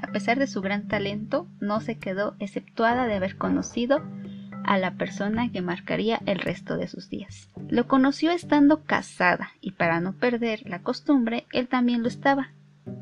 A 0.00 0.12
pesar 0.12 0.38
de 0.38 0.46
su 0.46 0.60
gran 0.60 0.86
talento, 0.86 1.48
no 1.58 1.80
se 1.80 1.98
quedó 1.98 2.36
exceptuada 2.38 3.08
de 3.08 3.14
haber 3.14 3.38
conocido 3.38 4.04
a 4.64 4.78
la 4.78 4.92
persona 4.94 5.50
que 5.50 5.62
marcaría 5.62 6.20
el 6.26 6.38
resto 6.38 6.76
de 6.76 6.86
sus 6.86 7.10
días. 7.10 7.50
Lo 7.68 7.86
conoció 7.86 8.30
estando 8.30 8.84
casada 8.84 9.52
y 9.60 9.72
para 9.72 10.00
no 10.00 10.12
perder 10.12 10.68
la 10.68 10.82
costumbre, 10.82 11.46
él 11.52 11.68
también 11.68 12.02
lo 12.02 12.08
estaba. 12.08 12.52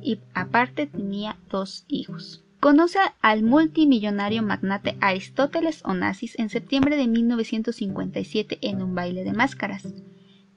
Y 0.00 0.20
aparte 0.34 0.86
tenía 0.86 1.36
dos 1.50 1.84
hijos. 1.88 2.44
Conoce 2.60 3.00
al 3.20 3.42
multimillonario 3.42 4.42
magnate 4.44 4.96
Aristóteles 5.00 5.82
Onassis 5.84 6.38
en 6.38 6.48
septiembre 6.48 6.96
de 6.96 7.08
1957 7.08 8.58
en 8.62 8.82
un 8.82 8.94
baile 8.94 9.24
de 9.24 9.32
máscaras. 9.32 9.92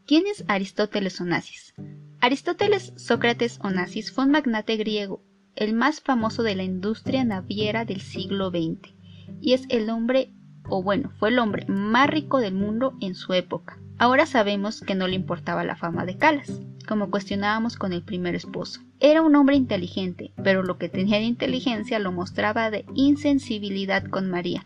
¿Quién 0.05 0.27
es 0.27 0.45
Aristóteles 0.47 1.19
Onassis? 1.19 1.73
Aristóteles 2.21 2.93
Sócrates 2.95 3.59
Onassis 3.63 4.11
fue 4.11 4.25
un 4.25 4.31
magnate 4.31 4.77
griego, 4.77 5.23
el 5.55 5.73
más 5.73 5.99
famoso 5.99 6.43
de 6.43 6.53
la 6.53 6.63
industria 6.63 7.23
naviera 7.23 7.85
del 7.85 8.01
siglo 8.01 8.51
XX, 8.51 8.93
y 9.41 9.53
es 9.53 9.65
el 9.69 9.89
hombre 9.89 10.31
o 10.69 10.83
bueno, 10.83 11.11
fue 11.19 11.29
el 11.29 11.39
hombre 11.39 11.65
más 11.67 12.09
rico 12.09 12.39
del 12.39 12.53
mundo 12.53 12.93
en 13.01 13.15
su 13.15 13.33
época. 13.33 13.77
Ahora 13.97 14.25
sabemos 14.25 14.81
que 14.81 14.93
no 14.93 15.07
le 15.07 15.15
importaba 15.15 15.63
la 15.63 15.77
fama 15.77 16.05
de 16.05 16.17
Calas, 16.17 16.59
como 16.85 17.09
cuestionábamos 17.09 17.77
con 17.77 17.93
el 17.93 18.03
primer 18.03 18.35
esposo. 18.35 18.81
Era 18.99 19.21
un 19.21 19.35
hombre 19.35 19.55
inteligente, 19.55 20.31
pero 20.43 20.63
lo 20.63 20.77
que 20.77 20.89
tenía 20.89 21.17
de 21.17 21.23
inteligencia 21.23 21.99
lo 21.99 22.11
mostraba 22.11 22.69
de 22.71 22.85
insensibilidad 22.93 24.03
con 24.03 24.29
María. 24.29 24.65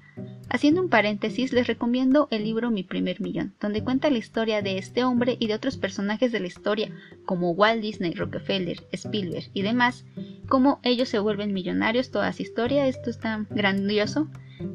Haciendo 0.50 0.82
un 0.82 0.90
paréntesis, 0.90 1.54
les 1.54 1.68
recomiendo 1.68 2.28
el 2.32 2.44
libro 2.44 2.72
Mi 2.72 2.82
primer 2.82 3.22
millón, 3.22 3.54
donde 3.62 3.84
cuenta 3.84 4.10
la 4.10 4.18
historia 4.18 4.64
de 4.64 4.80
este 4.80 5.04
hombre 5.04 5.38
y 5.40 5.46
de 5.46 5.54
otros 5.54 5.78
personajes 5.78 6.32
de 6.32 6.40
la 6.40 6.48
historia, 6.48 6.92
como 7.26 7.52
Walt 7.52 7.84
Disney, 7.84 8.16
Rockefeller, 8.16 8.84
Spielberg 8.92 9.52
y 9.54 9.62
demás, 9.62 10.06
cómo 10.48 10.80
ellos 10.82 11.08
se 11.08 11.20
vuelven 11.20 11.54
millonarios, 11.54 12.10
toda 12.10 12.30
esa 12.30 12.42
historia, 12.42 12.88
esto 12.88 13.12
es 13.12 13.20
tan 13.20 13.48
grandioso 13.52 14.28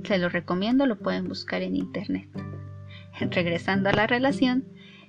se 0.04 0.18
lo 0.18 0.28
recomiendo, 0.28 0.86
lo 0.86 0.98
pueden 0.98 1.28
buscar 1.28 1.62
en 1.62 1.76
internet. 1.76 2.28
Regresando 3.20 3.88
a 3.88 3.92
la 3.92 4.06
relación, 4.06 4.64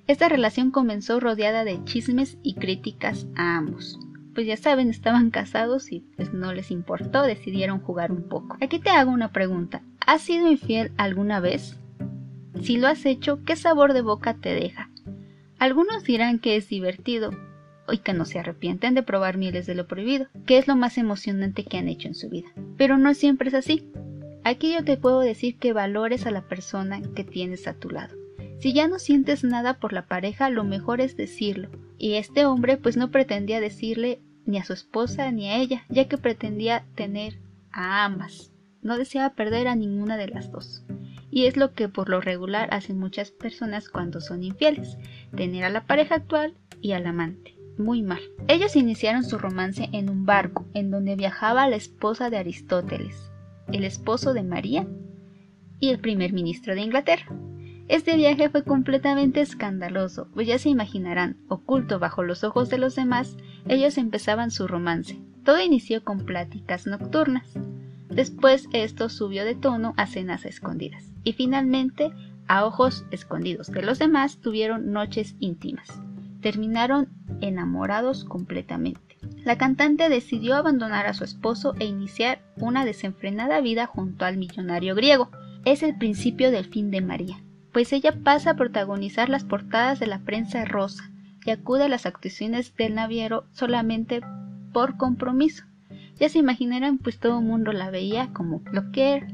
esta 0.06 0.28
relación 0.28 0.70
comenzó 0.70 1.18
rodeada 1.18 1.64
de 1.64 1.82
chismes 1.84 2.38
y 2.42 2.54
críticas 2.54 3.26
a 3.34 3.56
ambos. 3.56 3.98
Pues 4.34 4.46
ya 4.46 4.56
saben, 4.56 4.90
estaban 4.90 5.30
casados 5.30 5.90
y 5.90 6.00
pues 6.16 6.32
no 6.32 6.52
les 6.52 6.70
importó, 6.70 7.22
decidieron 7.22 7.80
jugar 7.80 8.12
un 8.12 8.28
poco. 8.28 8.56
Aquí 8.60 8.78
te 8.78 8.90
hago 8.90 9.10
una 9.10 9.32
pregunta. 9.32 9.82
¿Has 10.06 10.22
sido 10.22 10.50
infiel 10.50 10.92
alguna 10.96 11.40
vez? 11.40 11.78
Si 12.62 12.76
lo 12.76 12.86
has 12.86 13.04
hecho, 13.06 13.42
¿qué 13.44 13.56
sabor 13.56 13.92
de 13.94 14.02
boca 14.02 14.34
te 14.34 14.54
deja? 14.54 14.90
Algunos 15.58 16.04
dirán 16.04 16.38
que 16.38 16.56
es 16.56 16.68
divertido 16.68 17.30
y 17.90 17.98
que 17.98 18.12
no 18.12 18.24
se 18.24 18.38
arrepienten 18.38 18.94
de 18.94 19.02
probar 19.02 19.38
mieles 19.38 19.66
de 19.66 19.74
lo 19.74 19.86
prohibido, 19.86 20.26
que 20.44 20.58
es 20.58 20.68
lo 20.68 20.76
más 20.76 20.98
emocionante 20.98 21.64
que 21.64 21.78
han 21.78 21.88
hecho 21.88 22.08
en 22.08 22.14
su 22.14 22.28
vida. 22.28 22.48
Pero 22.76 22.98
no 22.98 23.14
siempre 23.14 23.48
es 23.48 23.54
así. 23.54 23.90
Aquí 24.46 24.74
yo 24.74 24.84
te 24.84 24.96
puedo 24.96 25.18
decir 25.18 25.58
que 25.58 25.72
valores 25.72 26.24
a 26.24 26.30
la 26.30 26.42
persona 26.42 27.02
que 27.16 27.24
tienes 27.24 27.66
a 27.66 27.74
tu 27.74 27.90
lado. 27.90 28.14
Si 28.60 28.72
ya 28.72 28.86
no 28.86 29.00
sientes 29.00 29.42
nada 29.42 29.80
por 29.80 29.92
la 29.92 30.06
pareja, 30.06 30.50
lo 30.50 30.62
mejor 30.62 31.00
es 31.00 31.16
decirlo. 31.16 31.68
Y 31.98 32.14
este 32.14 32.44
hombre 32.46 32.76
pues 32.76 32.96
no 32.96 33.10
pretendía 33.10 33.60
decirle 33.60 34.20
ni 34.44 34.58
a 34.58 34.64
su 34.64 34.72
esposa 34.72 35.32
ni 35.32 35.48
a 35.48 35.56
ella, 35.56 35.84
ya 35.88 36.06
que 36.06 36.16
pretendía 36.16 36.84
tener 36.94 37.40
a 37.72 38.04
ambas. 38.04 38.52
No 38.82 38.96
deseaba 38.98 39.34
perder 39.34 39.66
a 39.66 39.74
ninguna 39.74 40.16
de 40.16 40.28
las 40.28 40.52
dos. 40.52 40.84
Y 41.28 41.46
es 41.46 41.56
lo 41.56 41.72
que 41.72 41.88
por 41.88 42.08
lo 42.08 42.20
regular 42.20 42.68
hacen 42.72 43.00
muchas 43.00 43.32
personas 43.32 43.88
cuando 43.88 44.20
son 44.20 44.44
infieles, 44.44 44.96
tener 45.36 45.64
a 45.64 45.70
la 45.70 45.86
pareja 45.86 46.14
actual 46.14 46.54
y 46.80 46.92
al 46.92 47.06
amante. 47.06 47.56
muy 47.78 48.00
mal. 48.00 48.20
Ellos 48.46 48.76
iniciaron 48.76 49.24
su 49.24 49.38
romance 49.38 49.88
en 49.92 50.08
un 50.08 50.24
barco 50.24 50.64
en 50.72 50.92
donde 50.92 51.16
viajaba 51.16 51.68
la 51.68 51.76
esposa 51.76 52.30
de 52.30 52.38
Aristóteles, 52.38 53.32
el 53.72 53.84
esposo 53.84 54.34
de 54.34 54.42
María 54.42 54.86
y 55.80 55.90
el 55.90 55.98
primer 55.98 56.32
ministro 56.32 56.74
de 56.74 56.82
Inglaterra. 56.82 57.26
Este 57.88 58.16
viaje 58.16 58.48
fue 58.50 58.64
completamente 58.64 59.40
escandaloso, 59.40 60.28
pues 60.34 60.48
ya 60.48 60.58
se 60.58 60.68
imaginarán, 60.68 61.36
oculto 61.48 62.00
bajo 62.00 62.24
los 62.24 62.42
ojos 62.42 62.68
de 62.68 62.78
los 62.78 62.96
demás, 62.96 63.36
ellos 63.68 63.96
empezaban 63.96 64.50
su 64.50 64.66
romance. 64.66 65.20
Todo 65.44 65.60
inició 65.62 66.02
con 66.02 66.26
pláticas 66.26 66.88
nocturnas. 66.88 67.54
Después 68.10 68.68
esto 68.72 69.08
subió 69.08 69.44
de 69.44 69.54
tono 69.54 69.94
a 69.96 70.06
cenas 70.06 70.44
escondidas. 70.44 71.12
Y 71.22 71.34
finalmente, 71.34 72.10
a 72.48 72.64
ojos 72.64 73.04
escondidos 73.12 73.70
de 73.70 73.82
los 73.82 74.00
demás, 74.00 74.38
tuvieron 74.38 74.90
noches 74.90 75.36
íntimas. 75.38 75.88
Terminaron 76.40 77.08
enamorados 77.40 78.24
completamente. 78.24 79.05
La 79.46 79.56
cantante 79.56 80.10
decidió 80.10 80.56
abandonar 80.56 81.06
a 81.06 81.14
su 81.14 81.24
esposo 81.24 81.74
e 81.78 81.86
iniciar 81.86 82.42
una 82.56 82.84
desenfrenada 82.84 83.62
vida 83.62 83.86
junto 83.86 84.26
al 84.26 84.36
millonario 84.36 84.94
griego. 84.94 85.30
Es 85.64 85.82
el 85.82 85.96
principio 85.96 86.50
del 86.50 86.66
fin 86.66 86.90
de 86.90 87.00
María 87.00 87.38
pues 87.76 87.92
ella 87.92 88.14
pasa 88.24 88.52
a 88.52 88.56
protagonizar 88.56 89.28
las 89.28 89.44
portadas 89.44 90.00
de 90.00 90.06
la 90.06 90.20
prensa 90.20 90.64
rosa 90.64 91.10
y 91.44 91.50
acude 91.50 91.84
a 91.84 91.88
las 91.90 92.06
actuaciones 92.06 92.74
del 92.74 92.94
naviero 92.94 93.44
solamente 93.52 94.22
por 94.72 94.96
compromiso. 94.96 95.64
Ya 96.18 96.30
se 96.30 96.38
imaginarán, 96.38 96.96
pues 96.96 97.18
todo 97.18 97.38
el 97.38 97.44
mundo 97.44 97.72
la 97.72 97.90
veía 97.90 98.32
como 98.32 98.62
lo 98.72 98.90
que 98.92 99.16
era. 99.16 99.26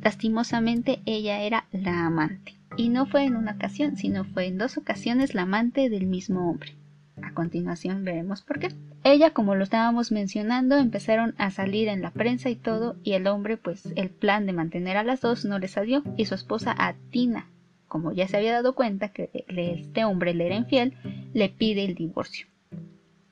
Lastimosamente 0.00 1.02
ella 1.04 1.42
era 1.42 1.66
la 1.70 2.06
amante. 2.06 2.54
Y 2.78 2.88
no 2.88 3.04
fue 3.04 3.24
en 3.24 3.36
una 3.36 3.52
ocasión, 3.52 3.98
sino 3.98 4.24
fue 4.24 4.46
en 4.46 4.56
dos 4.56 4.78
ocasiones 4.78 5.34
la 5.34 5.42
amante 5.42 5.90
del 5.90 6.06
mismo 6.06 6.48
hombre. 6.48 6.74
A 7.20 7.34
continuación 7.34 8.04
veremos 8.04 8.42
por 8.42 8.58
qué. 8.58 8.68
Ella, 9.04 9.30
como 9.30 9.54
lo 9.54 9.64
estábamos 9.64 10.12
mencionando, 10.12 10.76
empezaron 10.76 11.34
a 11.36 11.50
salir 11.50 11.88
en 11.88 12.00
la 12.00 12.10
prensa 12.10 12.48
y 12.48 12.56
todo, 12.56 12.96
y 13.02 13.12
el 13.12 13.26
hombre, 13.26 13.56
pues 13.56 13.92
el 13.96 14.08
plan 14.08 14.46
de 14.46 14.52
mantener 14.52 14.96
a 14.96 15.04
las 15.04 15.20
dos 15.20 15.44
no 15.44 15.58
les 15.58 15.72
salió, 15.72 16.02
y 16.16 16.24
su 16.24 16.34
esposa 16.34 16.74
Atina 16.78 17.46
como 17.92 18.10
ya 18.10 18.26
se 18.26 18.38
había 18.38 18.54
dado 18.54 18.74
cuenta 18.74 19.10
que 19.10 19.28
este 19.48 20.06
hombre 20.06 20.32
le 20.32 20.46
era 20.46 20.56
infiel, 20.56 20.94
le 21.34 21.50
pide 21.50 21.84
el 21.84 21.94
divorcio. 21.94 22.46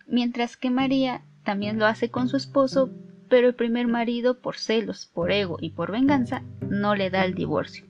Mientras 0.06 0.58
que 0.58 0.68
María 0.68 1.22
también 1.44 1.78
lo 1.78 1.87
hace 1.87 2.10
con 2.10 2.28
su 2.28 2.37
esposo, 2.37 2.90
pero 3.30 3.49
el 3.49 3.54
primer 3.54 3.88
marido, 3.88 4.38
por 4.38 4.58
celos, 4.58 5.06
por 5.06 5.32
ego 5.32 5.56
y 5.62 5.70
por 5.70 5.90
venganza, 5.90 6.42
no 6.68 6.94
le 6.94 7.08
da 7.08 7.25
el 7.25 7.34
divorcio. 7.34 7.87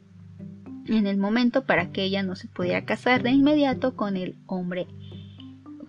En 0.87 1.09
el 1.09 1.17
momento 1.17 1.65
para 1.65 1.91
que 1.91 2.05
ella 2.05 2.23
no 2.23 2.37
se 2.37 2.47
pudiera 2.47 2.85
casar 2.85 3.25
de 3.25 3.33
inmediato 3.33 3.97
con 3.97 4.17
el 4.17 4.37
hombre 4.47 4.87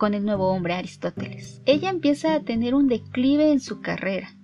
con 0.02 0.14
el 0.14 0.24
nuevo 0.24 0.48
hombre 0.48 0.74
Aristóteles. 0.74 1.62
Ella 1.64 1.88
empieza 1.88 2.34
a 2.34 2.40
tener 2.40 2.74
un 2.74 2.88
declive 2.88 3.52
en 3.52 3.60
su 3.60 3.80
carrera 3.80 4.34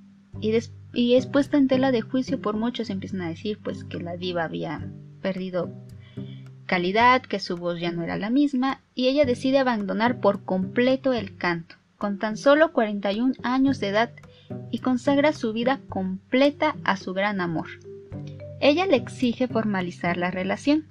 y, 0.40 0.54
es 0.54 1.26
puesta 1.26 1.56
en 1.56 1.66
tela 1.66 1.90
de 1.90 2.00
juicio 2.00 2.40
por 2.40 2.56
muchos 2.56 2.90
empiezan 2.90 3.22
a 3.22 3.28
decir 3.28 3.58
pues 3.60 3.82
que 3.82 3.98
la 3.98 4.16
diva 4.16 4.44
había 4.44 4.88
perdido 5.20 5.72
calidad, 6.66 7.22
que 7.22 7.40
su 7.40 7.56
voz 7.56 7.80
ya 7.80 7.90
no 7.90 8.04
era 8.04 8.16
la 8.16 8.30
misma, 8.30 8.82
y 8.94 9.08
ella 9.08 9.24
decide 9.24 9.58
abandonar 9.58 10.20
por 10.20 10.44
completo 10.44 11.12
el 11.12 11.36
canto, 11.36 11.74
con 11.96 12.20
tan 12.20 12.36
solo 12.36 12.72
41 12.72 13.34
años 13.42 13.80
de 13.80 13.88
edad, 13.88 14.12
y 14.70 14.78
consagra 14.78 15.32
su 15.32 15.52
vida 15.52 15.80
completa 15.88 16.76
a 16.84 16.96
su 16.96 17.14
gran 17.14 17.40
amor. 17.40 17.66
Ella 18.60 18.86
le 18.86 18.94
exige 18.94 19.48
formalizar 19.48 20.18
la 20.18 20.30
relación. 20.30 20.86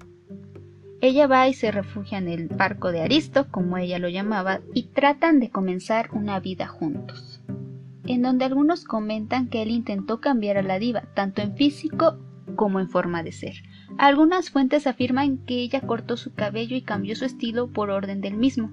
Ella 1.00 1.28
va 1.28 1.48
y 1.48 1.54
se 1.54 1.72
refugia 1.72 2.18
en 2.18 2.28
el 2.28 2.48
barco 2.48 2.92
de 2.92 3.02
Aristo, 3.02 3.48
como 3.52 3.78
ella 3.78 4.00
lo 4.00 4.10
llamaba, 4.10 4.62
y 4.74 4.84
tratan 4.84 5.40
de 5.40 5.52
comenzar 5.52 6.10
una 6.12 6.40
vida 6.40 6.68
juntos, 6.68 7.40
en 8.06 8.24
donde 8.24 8.46
algunos 8.46 8.84
comentan 8.84 9.48
que 9.48 9.62
él 9.62 9.70
intentó 9.70 10.20
cambiar 10.22 10.58
a 10.58 10.64
la 10.64 10.80
diva, 10.80 11.04
tanto 11.14 11.44
en 11.44 11.56
físico 11.56 12.18
como 12.56 12.80
en 12.80 12.90
forma 12.90 13.22
de 13.22 13.32
ser, 13.32 13.56
algunas 14.00 14.50
fuentes 14.50 14.88
afirman 14.88 15.38
que 15.38 15.62
ella 15.62 15.82
cortó 15.82 16.18
su 16.18 16.34
cabello 16.34 16.76
y 16.76 16.82
cambió 16.82 17.16
su 17.16 17.26
estilo 17.26 17.68
por 17.72 17.92
orden 17.92 18.20
del 18.20 18.36
mismo. 18.36 18.72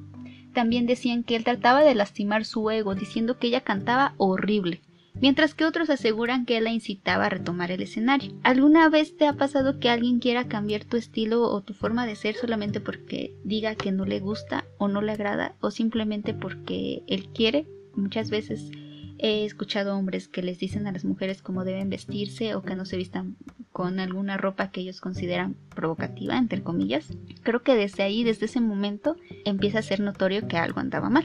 También 0.54 0.86
decían 0.86 1.24
que 1.24 1.36
él 1.36 1.44
trataba 1.44 1.82
de 1.82 1.94
lastimar 1.94 2.46
su 2.46 2.70
ego, 2.70 2.94
diciendo 2.94 3.38
que 3.38 3.48
ella 3.48 3.60
cantaba 3.60 4.14
horrible, 4.16 4.80
mientras 5.20 5.54
que 5.54 5.64
otros 5.64 5.90
aseguran 5.90 6.44
que 6.44 6.56
él 6.56 6.64
la 6.64 6.72
incitaba 6.72 7.26
a 7.26 7.30
retomar 7.30 7.70
el 7.70 7.82
escenario. 7.82 8.32
¿Alguna 8.42 8.88
vez 8.88 9.16
te 9.16 9.26
ha 9.26 9.34
pasado 9.34 9.78
que 9.78 9.88
alguien 9.88 10.18
quiera 10.18 10.48
cambiar 10.48 10.84
tu 10.84 10.96
estilo 10.96 11.42
o 11.42 11.62
tu 11.62 11.74
forma 11.74 12.06
de 12.06 12.16
ser 12.16 12.34
solamente 12.36 12.80
porque 12.80 13.34
diga 13.44 13.74
que 13.74 13.92
no 13.92 14.04
le 14.04 14.20
gusta 14.20 14.64
o 14.78 14.88
no 14.88 15.00
le 15.00 15.12
agrada 15.12 15.56
o 15.60 15.70
simplemente 15.70 16.34
porque 16.34 17.02
él 17.06 17.28
quiere? 17.32 17.66
Muchas 17.94 18.30
veces 18.30 18.70
he 19.18 19.44
escuchado 19.44 19.96
hombres 19.96 20.28
que 20.28 20.42
les 20.42 20.58
dicen 20.58 20.86
a 20.86 20.92
las 20.92 21.04
mujeres 21.04 21.42
cómo 21.42 21.64
deben 21.64 21.88
vestirse 21.88 22.54
o 22.54 22.62
que 22.62 22.74
no 22.74 22.84
se 22.84 22.96
vistan 22.96 23.36
con 23.72 23.98
alguna 24.00 24.36
ropa 24.36 24.70
que 24.70 24.80
ellos 24.80 25.00
consideran 25.00 25.56
provocativa, 25.74 26.36
entre 26.36 26.62
comillas, 26.62 27.08
creo 27.42 27.62
que 27.62 27.74
desde 27.74 28.02
ahí, 28.02 28.22
desde 28.22 28.46
ese 28.46 28.60
momento, 28.60 29.16
empieza 29.44 29.78
a 29.78 29.82
ser 29.82 30.00
notorio 30.00 30.46
que 30.46 30.58
algo 30.58 30.80
andaba 30.80 31.10
mal. 31.10 31.24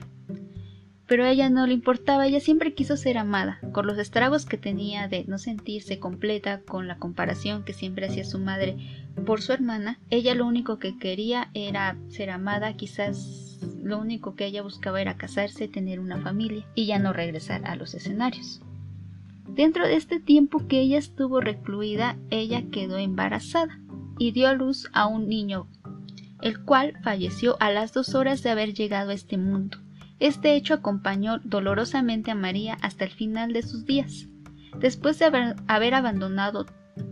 Pero 1.10 1.24
a 1.24 1.32
ella 1.32 1.50
no 1.50 1.66
le 1.66 1.74
importaba, 1.74 2.28
ella 2.28 2.40
siempre 2.40 2.76
quiso 2.76 2.96
ser 2.96 3.18
amada, 3.18 3.60
con 3.72 3.88
los 3.88 3.98
estragos 3.98 4.46
que 4.46 4.60
tenía 4.60 5.08
de 5.08 5.26
no 5.26 5.40
sentirse 5.40 5.98
completa, 5.98 6.62
con 6.62 6.88
la 6.88 7.00
comparación 7.00 7.64
que 7.64 7.74
siempre 7.74 8.06
hacía 8.06 8.24
su 8.24 8.38
madre 8.38 8.78
por 9.26 9.42
su 9.42 9.52
hermana, 9.52 10.00
ella 10.12 10.36
lo 10.36 10.46
único 10.46 10.78
que 10.78 11.00
quería 11.00 11.50
era 11.56 11.98
ser 12.10 12.30
amada, 12.30 12.74
quizás 12.74 13.58
lo 13.82 13.98
único 13.98 14.36
que 14.36 14.46
ella 14.46 14.62
buscaba 14.62 15.02
era 15.02 15.18
casarse, 15.18 15.68
tener 15.68 16.00
una 16.00 16.20
familia 16.20 16.64
y 16.76 16.86
ya 16.86 17.00
no 17.00 17.12
regresar 17.12 17.66
a 17.66 17.76
los 17.76 17.96
escenarios. 17.96 18.62
Dentro 19.48 19.88
de 19.88 19.96
este 19.96 20.20
tiempo 20.20 20.68
que 20.68 20.80
ella 20.80 21.00
estuvo 21.00 21.42
recluida, 21.42 22.18
ella 22.30 22.66
quedó 22.72 23.00
embarazada 23.00 23.80
y 24.20 24.32
dio 24.32 24.48
a 24.48 24.54
luz 24.54 24.88
a 24.94 25.08
un 25.08 25.28
niño, 25.28 25.68
el 26.44 26.64
cual 26.64 27.00
falleció 27.04 27.58
a 27.60 27.72
las 27.72 27.94
dos 27.94 28.14
horas 28.14 28.44
de 28.44 28.52
haber 28.52 28.76
llegado 28.76 29.10
a 29.10 29.16
este 29.16 29.38
mundo. 29.38 29.80
Este 30.20 30.56
hecho 30.56 30.74
acompañó 30.74 31.40
dolorosamente 31.44 32.32
a 32.32 32.36
María 32.36 32.78
hasta 32.82 33.06
el 33.06 33.12
final 33.12 33.54
de 33.54 33.62
sus 33.62 33.86
días. 33.86 34.28
Después 34.80 35.18
de 35.20 35.26
haber, 35.68 35.94
abandonado 35.94 36.66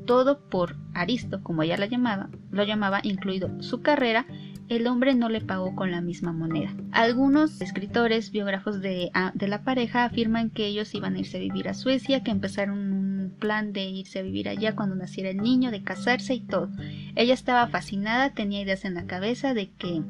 todo 0.05 0.49
por 0.49 0.75
Aristo, 0.93 1.41
como 1.41 1.63
ella 1.63 1.77
la 1.77 1.85
llamaba, 1.85 2.29
lo 2.51 2.63
llamaba, 2.63 2.99
incluido 3.03 3.61
su 3.61 3.81
carrera, 3.81 4.25
el 4.67 4.85
hombre 4.87 5.15
no 5.15 5.29
le 5.29 5.39
pagó 5.39 5.75
con 5.75 5.91
la 5.91 6.01
misma 6.01 6.33
moneda. 6.33 6.73
Algunos 6.91 7.61
escritores, 7.61 8.31
biógrafos 8.31 8.81
de, 8.81 9.11
de, 9.33 9.47
la 9.47 9.63
pareja 9.63 10.03
afirman 10.03 10.49
que 10.49 10.65
ellos 10.65 10.93
iban 10.93 11.15
a 11.15 11.19
irse 11.19 11.37
a 11.37 11.39
vivir 11.39 11.69
a 11.69 11.73
Suecia, 11.73 12.21
que 12.21 12.31
empezaron 12.31 12.77
un 12.77 13.33
plan 13.39 13.71
de 13.71 13.85
irse 13.85 14.19
a 14.19 14.23
vivir 14.23 14.49
allá 14.49 14.75
cuando 14.75 14.95
naciera 14.95 15.29
el 15.29 15.37
niño, 15.37 15.71
de 15.71 15.83
casarse 15.83 16.33
y 16.33 16.41
todo. 16.41 16.69
Ella 17.15 17.33
estaba 17.33 17.67
fascinada, 17.67 18.31
tenía 18.31 18.61
ideas 18.61 18.83
en 18.83 18.95
la 18.95 19.05
cabeza 19.05 19.53
de 19.53 19.69
que 19.71 20.03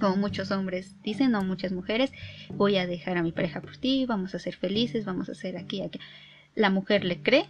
como 0.00 0.16
muchos 0.16 0.50
hombres 0.50 1.00
dicen 1.02 1.34
o 1.34 1.42
muchas 1.42 1.72
mujeres, 1.72 2.12
voy 2.54 2.76
a 2.76 2.86
dejar 2.86 3.16
a 3.16 3.22
mi 3.22 3.32
pareja 3.32 3.60
por 3.60 3.76
ti, 3.76 4.06
vamos 4.06 4.34
a 4.34 4.38
ser 4.38 4.56
felices, 4.56 5.04
vamos 5.04 5.28
a 5.28 5.34
ser 5.34 5.56
aquí, 5.56 5.82
aquí. 5.82 6.00
La 6.54 6.70
mujer 6.70 7.04
le 7.04 7.22
cree, 7.22 7.46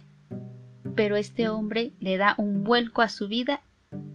pero 0.95 1.15
este 1.15 1.49
hombre 1.49 1.91
le 1.99 2.17
da 2.17 2.35
un 2.37 2.63
vuelco 2.63 3.01
a 3.01 3.09
su 3.09 3.27
vida 3.27 3.61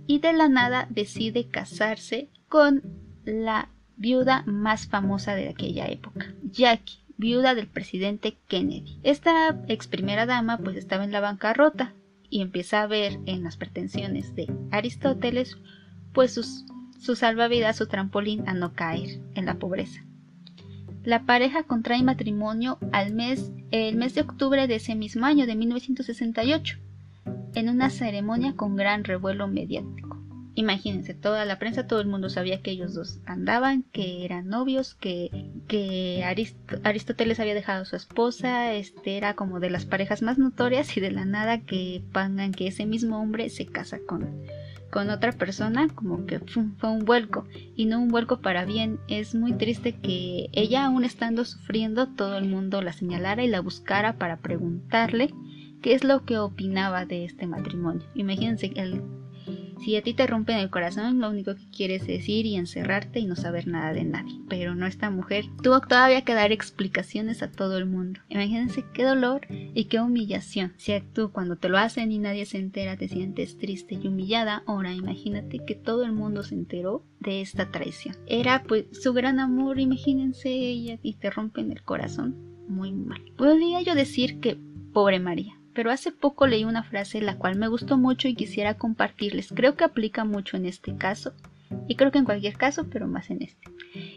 y 0.07 0.19
de 0.19 0.33
la 0.33 0.49
nada 0.49 0.87
decide 0.91 1.47
casarse 1.47 2.29
con 2.49 2.83
la 3.25 3.69
viuda 3.97 4.43
más 4.47 4.87
famosa 4.87 5.35
de 5.35 5.49
aquella 5.49 5.87
época, 5.87 6.35
Jackie, 6.43 7.01
viuda 7.17 7.55
del 7.55 7.67
presidente 7.67 8.37
Kennedy. 8.49 8.99
Esta 9.03 9.61
ex 9.69 9.87
primera 9.87 10.27
dama 10.27 10.59
pues 10.59 10.77
estaba 10.77 11.05
en 11.05 11.13
la 11.13 11.21
bancarrota 11.21 11.93
y 12.31 12.41
empieza 12.41 12.83
a 12.83 12.87
ver 12.87 13.19
en 13.27 13.43
las 13.45 13.57
pretensiones 13.57 14.35
de 14.35 14.51
Aristóteles 14.71 15.59
pues 16.13 16.33
sus, 16.33 16.65
su 17.01 17.17
salvavidas, 17.17 17.77
su 17.77 17.87
trampolín 17.87 18.49
a 18.49 18.55
no 18.55 18.75
caer 18.75 19.21
en 19.35 19.47
la 19.47 19.55
pobreza. 19.55 20.05
La 21.03 21.25
pareja 21.25 21.63
contrae 21.63 22.03
matrimonio 22.03 22.79
al 22.93 23.15
mes, 23.15 23.51
el 23.71 23.97
mes 23.97 24.15
de 24.15 24.21
octubre 24.21 24.67
de 24.67 24.77
ese 24.77 24.95
mismo 24.95 25.25
año 25.25 25.47
de 25.47 25.57
1968 25.57 26.79
en 27.55 27.69
una 27.69 27.91
ceremonia 27.91 28.55
con 28.55 28.77
gran 28.77 29.05
revuelo 29.05 29.49
mediático. 29.49 30.19
Imagínense, 30.55 31.15
toda 31.15 31.45
la 31.45 31.59
prensa, 31.59 31.87
todo 31.87 32.01
el 32.01 32.09
mundo 32.09 32.29
sabía 32.29 32.61
que 32.61 32.73
ellos 32.73 32.93
dos 32.93 33.21
andaban, 33.25 33.85
que 33.93 34.25
eran 34.25 34.49
novios, 34.49 34.95
que, 34.95 35.31
que 35.69 36.23
Aristóteles 36.85 37.41
había 37.41 37.55
dejado 37.55 37.83
a 37.83 37.87
su 37.87 37.97
esposa, 37.97 38.75
este 38.75 39.17
era 39.17 39.35
como 39.35 39.61
de 39.61 39.71
las 39.71 39.87
parejas 39.87 40.23
más 40.23 40.39
notorias 40.39 40.97
y 40.97 41.01
de 41.01 41.13
la 41.13 41.25
nada 41.25 41.61
que 41.61 42.03
pongan 42.13 42.53
que 42.53 42.67
ese 42.67 42.85
mismo 42.85 43.21
hombre 43.21 43.49
se 43.49 43.67
casa 43.67 44.01
con, 44.07 44.43
con 44.91 45.11
otra 45.11 45.33
persona, 45.33 45.89
como 45.95 46.27
que 46.27 46.41
fue 46.41 46.91
un 46.91 47.05
vuelco 47.05 47.47
y 47.77 47.87
no 47.87 48.01
un 48.01 48.09
vuelco 48.09 48.41
para 48.41 48.65
bien. 48.65 48.99
Es 49.09 49.35
muy 49.35 49.53
triste 49.53 49.93
que 49.93 50.49
ella 50.53 50.87
aún 50.87 51.05
estando 51.05 51.45
sufriendo 51.45 52.09
todo 52.09 52.37
el 52.37 52.49
mundo 52.49 52.83
la 52.83 52.93
señalara 52.93 53.43
y 53.45 53.49
la 53.49 53.61
buscara 53.61 54.19
para 54.19 54.39
preguntarle 54.39 55.33
qué 55.81 55.95
es 55.95 56.05
lo 56.05 56.25
que 56.25 56.39
opinaba 56.39 57.07
de 57.07 57.25
este 57.25 57.47
matrimonio. 57.47 58.07
Imagínense 58.15 58.73
el, 58.77 59.03
Si 59.81 59.97
a 59.97 60.03
ti 60.03 60.13
te 60.13 60.27
rompen 60.27 60.59
el 60.59 60.69
corazón, 60.69 61.21
lo 61.21 61.31
único 61.31 61.55
que 61.55 61.71
quieres 61.75 62.07
es 62.07 62.29
ir 62.29 62.45
y 62.45 62.57
encerrarte 62.57 63.19
y 63.19 63.25
no 63.25 63.35
saber 63.35 63.67
nada 63.67 63.95
de 63.95 64.05
nadie. 64.05 64.39
Pero 64.49 64.75
no 64.75 64.87
esta 64.87 65.11
mujer 65.11 65.47
tuvo 65.63 65.81
todavía 65.81 66.23
que 66.23 66.35
dar 66.35 66.53
explicaciones 66.53 67.43
a 67.43 67.51
todo 67.51 67.79
el 67.79 67.87
mundo. 67.87 68.21
Imagínense 68.29 68.85
qué 68.93 69.05
dolor 69.05 69.47
y 69.49 69.85
qué 69.85 69.99
humillación. 70.01 70.75
Si 70.77 70.93
tú 71.15 71.33
cuando 71.33 71.57
te 71.57 71.71
lo 71.71 71.79
hacen 71.79 72.13
y 72.13 72.19
nadie 72.19 72.45
se 72.45 72.59
entera 72.59 72.97
te 72.97 73.09
sientes 73.09 73.57
triste 73.57 73.99
y 74.01 74.07
humillada, 74.07 74.63
ahora 74.67 74.93
imagínate 74.93 75.61
que 75.65 75.75
todo 75.75 76.05
el 76.05 76.13
mundo 76.13 76.43
se 76.43 76.57
enteró 76.57 77.05
de 77.19 77.41
esta 77.41 77.71
traición. 77.71 78.17
Era 78.27 78.63
pues 78.65 78.87
su 78.93 79.15
gran 79.15 79.41
amor, 79.41 79.81
imagínense 79.81 80.51
ella 80.51 80.99
y 81.03 81.15
te 81.15 81.31
rompen 81.31 81.73
el 81.73 81.83
corazón. 81.83 82.37
Muy 82.69 82.93
mal. 82.93 83.23
Podría 83.37 83.81
yo 83.81 83.95
decir 83.95 84.41
que 84.41 84.59
pobre 84.93 85.21
María 85.21 85.60
pero 85.75 85.91
hace 85.91 86.13
poco 86.13 86.47
leí 86.47 86.65
una 86.65 86.83
frase 86.83 87.21
la 87.21 87.37
cual 87.37 87.57
me 87.57 87.69
gustó 87.69 87.97
mucho 87.97 88.29
y 88.29 88.35
quisiera 88.35 88.75
compartirles. 88.75 89.53
Creo 89.55 89.77
que 89.77 89.85
aplica 89.85 90.25
mucho 90.25 90.57
en 90.57 90.67
este 90.67 90.97
caso, 90.97 91.33
y 91.87 91.97
creo 91.97 92.11
que 92.11 92.19
en 92.19 92.25
cualquier 92.25 92.57
caso, 92.57 92.87
pero 92.91 93.07
más 93.07 93.31
en 93.31 93.43
este. 93.43 93.69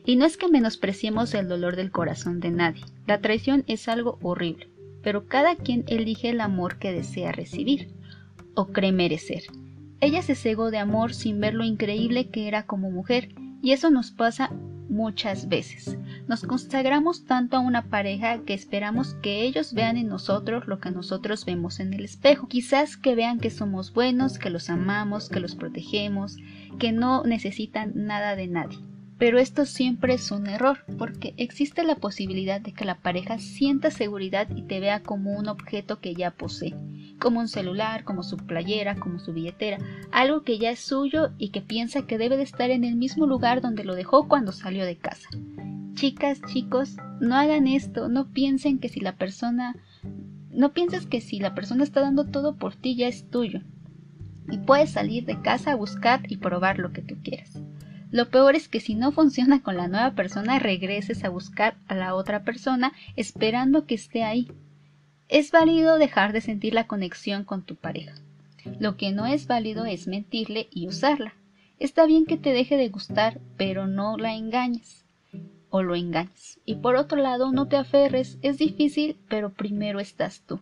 Y 0.05 0.15
no 0.15 0.25
es 0.25 0.37
que 0.37 0.47
menospreciemos 0.47 1.33
el 1.33 1.47
dolor 1.47 1.75
del 1.75 1.91
corazón 1.91 2.39
de 2.39 2.51
nadie. 2.51 2.83
La 3.07 3.19
traición 3.19 3.63
es 3.67 3.87
algo 3.87 4.17
horrible, 4.21 4.69
pero 5.01 5.27
cada 5.27 5.55
quien 5.55 5.83
elige 5.87 6.29
el 6.29 6.41
amor 6.41 6.77
que 6.77 6.91
desea 6.91 7.31
recibir 7.31 7.89
o 8.55 8.67
cree 8.67 8.91
merecer. 8.91 9.43
Ella 9.99 10.21
se 10.21 10.35
cegó 10.35 10.71
de 10.71 10.79
amor 10.79 11.13
sin 11.13 11.39
ver 11.39 11.53
lo 11.53 11.63
increíble 11.63 12.29
que 12.29 12.47
era 12.47 12.65
como 12.65 12.91
mujer, 12.91 13.29
y 13.61 13.71
eso 13.71 13.89
nos 13.89 14.11
pasa 14.11 14.51
muchas 14.89 15.47
veces. 15.47 15.97
Nos 16.33 16.45
consagramos 16.45 17.25
tanto 17.25 17.57
a 17.57 17.59
una 17.59 17.91
pareja 17.91 18.39
que 18.39 18.55
esperamos 18.55 19.13
que 19.21 19.43
ellos 19.43 19.75
vean 19.75 19.97
en 19.97 20.07
nosotros 20.07 20.65
lo 20.65 20.79
que 20.79 20.89
nosotros 20.89 21.45
vemos 21.45 21.79
en 21.79 21.93
el 21.93 22.03
espejo. 22.03 22.47
Quizás 22.47 22.97
que 22.97 23.13
vean 23.13 23.39
que 23.39 23.51
somos 23.51 23.93
buenos, 23.93 24.39
que 24.39 24.49
los 24.49 24.71
amamos, 24.71 25.29
que 25.29 25.39
los 25.39 25.53
protegemos, 25.53 26.37
que 26.79 26.91
no 26.91 27.21
necesitan 27.23 27.91
nada 27.93 28.35
de 28.35 28.47
nadie. 28.47 28.79
Pero 29.19 29.37
esto 29.37 29.67
siempre 29.67 30.15
es 30.15 30.31
un 30.31 30.47
error, 30.47 30.79
porque 30.97 31.35
existe 31.37 31.83
la 31.83 31.97
posibilidad 31.97 32.59
de 32.59 32.73
que 32.73 32.83
la 32.83 32.97
pareja 32.97 33.37
sienta 33.37 33.91
seguridad 33.91 34.47
y 34.55 34.63
te 34.63 34.79
vea 34.79 35.03
como 35.03 35.37
un 35.37 35.47
objeto 35.47 35.99
que 35.99 36.15
ya 36.15 36.31
posee, 36.31 36.73
como 37.19 37.41
un 37.41 37.47
celular, 37.47 38.05
como 38.05 38.23
su 38.23 38.37
playera, 38.37 38.95
como 38.95 39.19
su 39.19 39.33
billetera, 39.33 39.77
algo 40.11 40.41
que 40.41 40.57
ya 40.57 40.71
es 40.71 40.79
suyo 40.79 41.29
y 41.37 41.49
que 41.49 41.61
piensa 41.61 42.07
que 42.07 42.17
debe 42.17 42.37
de 42.37 42.43
estar 42.43 42.71
en 42.71 42.85
el 42.85 42.95
mismo 42.95 43.27
lugar 43.27 43.61
donde 43.61 43.83
lo 43.83 43.93
dejó 43.93 44.27
cuando 44.27 44.51
salió 44.51 44.83
de 44.83 44.97
casa. 44.97 45.29
Chicas, 45.93 46.41
chicos, 46.41 46.97
no 47.21 47.35
hagan 47.35 47.67
esto, 47.67 48.09
no 48.09 48.31
piensen 48.31 48.79
que 48.79 48.89
si 48.89 48.99
la 48.99 49.15
persona 49.15 49.75
no 50.53 50.71
pienses 50.73 51.07
que 51.07 51.21
si 51.21 51.39
la 51.39 51.55
persona 51.55 51.83
está 51.83 52.01
dando 52.01 52.25
todo 52.25 52.55
por 52.55 52.75
ti 52.75 52.95
ya 52.95 53.07
es 53.07 53.29
tuyo. 53.29 53.61
Y 54.51 54.57
puedes 54.57 54.91
salir 54.91 55.25
de 55.25 55.41
casa 55.41 55.71
a 55.71 55.75
buscar 55.75 56.21
y 56.29 56.37
probar 56.37 56.77
lo 56.77 56.93
que 56.93 57.01
tú 57.01 57.15
quieras. 57.23 57.61
Lo 58.11 58.29
peor 58.29 58.55
es 58.55 58.67
que 58.67 58.79
si 58.79 58.93
no 58.93 59.11
funciona 59.11 59.63
con 59.63 59.77
la 59.77 59.87
nueva 59.87 60.11
persona, 60.11 60.59
regreses 60.59 61.23
a 61.23 61.29
buscar 61.29 61.75
a 61.87 61.95
la 61.95 62.13
otra 62.13 62.43
persona 62.43 62.93
esperando 63.15 63.85
que 63.85 63.95
esté 63.95 64.23
ahí. 64.23 64.51
Es 65.27 65.51
válido 65.51 65.97
dejar 65.97 66.33
de 66.33 66.41
sentir 66.41 66.73
la 66.73 66.85
conexión 66.85 67.43
con 67.43 67.63
tu 67.63 67.75
pareja. 67.75 68.13
Lo 68.79 68.97
que 68.97 69.11
no 69.11 69.25
es 69.25 69.47
válido 69.47 69.85
es 69.85 70.07
mentirle 70.07 70.67
y 70.71 70.87
usarla. 70.87 71.33
Está 71.79 72.05
bien 72.05 72.25
que 72.25 72.37
te 72.37 72.53
deje 72.53 72.77
de 72.77 72.89
gustar, 72.89 73.41
pero 73.57 73.87
no 73.87 74.17
la 74.17 74.35
engañes 74.35 75.02
o 75.75 75.81
lo 75.81 75.95
engañes. 75.95 76.59
Y 76.65 76.75
por 76.75 76.95
otro 76.95 77.17
lado, 77.17 77.51
no 77.51 77.67
te 77.67 77.77
aferres, 77.77 78.37
es 78.43 78.59
difícil, 78.59 79.17
pero 79.27 79.51
primero 79.51 79.99
estás 79.99 80.43
tú 80.45 80.61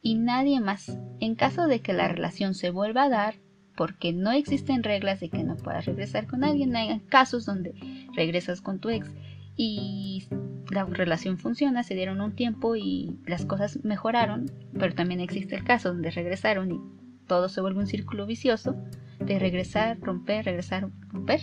y 0.00 0.14
nadie 0.14 0.60
más. 0.60 0.96
En 1.18 1.34
caso 1.34 1.66
de 1.66 1.80
que 1.80 1.92
la 1.92 2.06
relación 2.06 2.54
se 2.54 2.70
vuelva 2.70 3.02
a 3.02 3.08
dar, 3.08 3.34
porque 3.76 4.12
no 4.12 4.30
existen 4.30 4.84
reglas 4.84 5.18
de 5.18 5.30
que 5.30 5.42
no 5.42 5.56
puedas 5.56 5.84
regresar 5.86 6.28
con 6.28 6.44
alguien. 6.44 6.76
Hay 6.76 7.00
casos 7.08 7.44
donde 7.44 7.74
regresas 8.14 8.60
con 8.60 8.78
tu 8.78 8.90
ex 8.90 9.10
y 9.56 10.28
la 10.70 10.84
relación 10.84 11.38
funciona, 11.38 11.82
se 11.82 11.96
dieron 11.96 12.20
un 12.20 12.36
tiempo 12.36 12.76
y 12.76 13.18
las 13.26 13.44
cosas 13.44 13.80
mejoraron, 13.82 14.48
pero 14.78 14.94
también 14.94 15.18
existe 15.18 15.56
el 15.56 15.64
caso 15.64 15.88
donde 15.88 16.12
regresaron 16.12 16.70
y 16.70 16.80
todo 17.26 17.48
se 17.48 17.60
vuelve 17.60 17.80
un 17.80 17.88
círculo 17.88 18.26
vicioso 18.26 18.76
de 19.18 19.40
regresar, 19.40 19.98
romper, 19.98 20.44
regresar, 20.44 20.88
romper. 21.08 21.40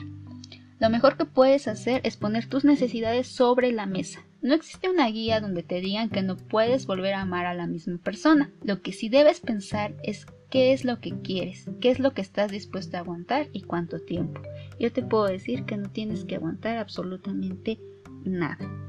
Lo 0.79 0.89
mejor 0.89 1.17
que 1.17 1.25
puedes 1.25 1.67
hacer 1.67 1.99
es 2.05 2.15
poner 2.15 2.47
tus 2.47 2.63
necesidades 2.63 3.27
sobre 3.27 3.71
la 3.71 3.85
mesa. 3.85 4.21
No 4.41 4.55
existe 4.55 4.89
una 4.89 5.07
guía 5.07 5.41
donde 5.41 5.61
te 5.61 5.81
digan 5.81 6.09
que 6.09 6.21
no 6.21 6.37
puedes 6.37 6.85
volver 6.85 7.13
a 7.13 7.21
amar 7.21 7.45
a 7.45 7.53
la 7.53 7.67
misma 7.67 7.97
persona. 7.97 8.51
Lo 8.63 8.81
que 8.81 8.93
sí 8.93 9.09
debes 9.09 9.41
pensar 9.41 9.93
es 10.03 10.25
qué 10.49 10.71
es 10.71 10.85
lo 10.85 11.01
que 11.01 11.19
quieres, 11.21 11.69
qué 11.81 11.91
es 11.91 11.99
lo 11.99 12.13
que 12.13 12.21
estás 12.21 12.49
dispuesto 12.49 12.95
a 12.95 13.01
aguantar 13.01 13.47
y 13.51 13.63
cuánto 13.63 13.99
tiempo. 13.99 14.41
Yo 14.79 14.91
te 14.93 15.03
puedo 15.03 15.25
decir 15.25 15.65
que 15.65 15.75
no 15.75 15.89
tienes 15.89 16.23
que 16.23 16.35
aguantar 16.35 16.77
absolutamente 16.77 17.77
nada. 18.23 18.88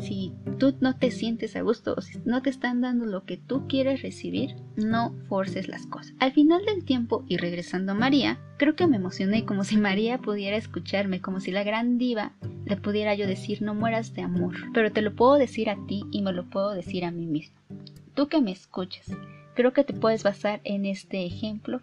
Si 0.00 0.32
tú 0.58 0.74
no 0.80 0.96
te 0.96 1.10
sientes 1.10 1.56
a 1.56 1.62
gusto 1.62 1.94
o 1.96 2.00
si 2.00 2.18
no 2.24 2.42
te 2.42 2.50
están 2.50 2.80
dando 2.80 3.06
lo 3.06 3.24
que 3.24 3.36
tú 3.36 3.66
quieres 3.68 4.02
recibir, 4.02 4.56
no 4.76 5.14
forces 5.28 5.68
las 5.68 5.86
cosas. 5.86 6.14
Al 6.18 6.32
final 6.32 6.64
del 6.64 6.84
tiempo 6.84 7.24
y 7.28 7.36
regresando 7.36 7.92
a 7.92 7.94
María, 7.94 8.38
creo 8.58 8.76
que 8.76 8.86
me 8.86 8.96
emocioné 8.96 9.44
como 9.44 9.64
si 9.64 9.76
María 9.76 10.18
pudiera 10.18 10.56
escucharme, 10.56 11.20
como 11.20 11.40
si 11.40 11.50
la 11.50 11.64
gran 11.64 11.98
diva 11.98 12.32
le 12.64 12.76
pudiera 12.76 13.14
yo 13.14 13.26
decir 13.26 13.62
no 13.62 13.74
mueras 13.74 14.14
de 14.14 14.22
amor. 14.22 14.54
Pero 14.72 14.92
te 14.92 15.02
lo 15.02 15.14
puedo 15.14 15.34
decir 15.34 15.70
a 15.70 15.76
ti 15.86 16.04
y 16.10 16.22
me 16.22 16.32
lo 16.32 16.48
puedo 16.48 16.72
decir 16.72 17.04
a 17.04 17.10
mí 17.10 17.26
mismo. 17.26 17.58
Tú 18.14 18.28
que 18.28 18.40
me 18.40 18.52
escuchas, 18.52 19.06
Creo 19.56 19.72
que 19.72 19.84
te 19.84 19.94
puedes 19.94 20.22
basar 20.22 20.60
en 20.64 20.84
este 20.84 21.24
ejemplo 21.24 21.80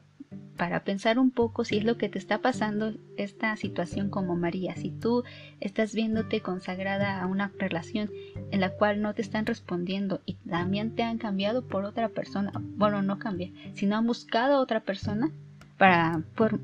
para 0.57 0.83
pensar 0.83 1.19
un 1.19 1.31
poco 1.31 1.65
si 1.65 1.77
es 1.77 1.83
lo 1.83 1.97
que 1.97 2.09
te 2.09 2.19
está 2.19 2.39
pasando 2.39 2.93
esta 3.17 3.55
situación 3.57 4.09
como 4.09 4.35
María. 4.35 4.75
Si 4.75 4.91
tú 4.91 5.23
estás 5.59 5.95
viéndote 5.95 6.41
consagrada 6.41 7.21
a 7.21 7.27
una 7.27 7.51
relación 7.57 8.09
en 8.51 8.59
la 8.61 8.69
cual 8.71 9.01
no 9.01 9.13
te 9.13 9.21
están 9.21 9.45
respondiendo 9.45 10.21
y 10.25 10.35
también 10.35 10.95
te 10.95 11.03
han 11.03 11.17
cambiado 11.17 11.67
por 11.67 11.85
otra 11.85 12.09
persona, 12.09 12.51
bueno, 12.75 13.01
no 13.01 13.19
cambiar, 13.19 13.51
sino 13.73 13.97
han 13.97 14.07
buscado 14.07 14.55
a 14.55 14.61
otra 14.61 14.81
persona 14.81 15.31
para, 15.77 16.21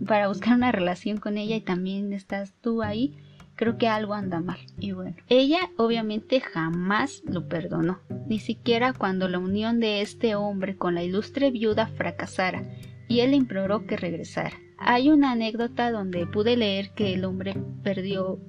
para 0.08 0.28
buscar 0.28 0.56
una 0.56 0.72
relación 0.72 1.18
con 1.18 1.38
ella 1.38 1.56
y 1.56 1.62
también 1.62 2.14
estás 2.14 2.54
tú 2.62 2.84
ahí, 2.84 3.18
creo 3.56 3.78
que 3.78 3.88
algo 3.88 4.14
anda 4.14 4.40
mal. 4.40 4.60
Y 4.80 4.92
bueno, 4.92 5.16
ella 5.28 5.72
obviamente 5.78 6.40
jamás 6.40 7.22
lo 7.26 7.48
perdonó, 7.48 8.00
ni 8.28 8.40
siquiera 8.40 8.94
cuando 8.94 9.28
la 9.28 9.40
unión 9.40 9.80
de 9.80 10.02
este 10.02 10.36
hombre 10.36 10.78
con 10.78 10.96
la 10.96 11.04
ilustre 11.04 11.52
viuda 11.52 11.88
fracasara, 11.88 12.64
y 13.10 13.20
él 13.20 13.34
imploró 13.34 13.86
que 13.86 13.98
regresara. 13.98 14.58
Hay 14.78 15.10
una 15.10 15.32
anécdota 15.32 15.92
donde 15.92 16.26
pude 16.26 16.56
leer 16.56 16.92
que 16.92 17.14
el 17.14 17.26
hombre 17.26 17.54
perdió 17.84 18.40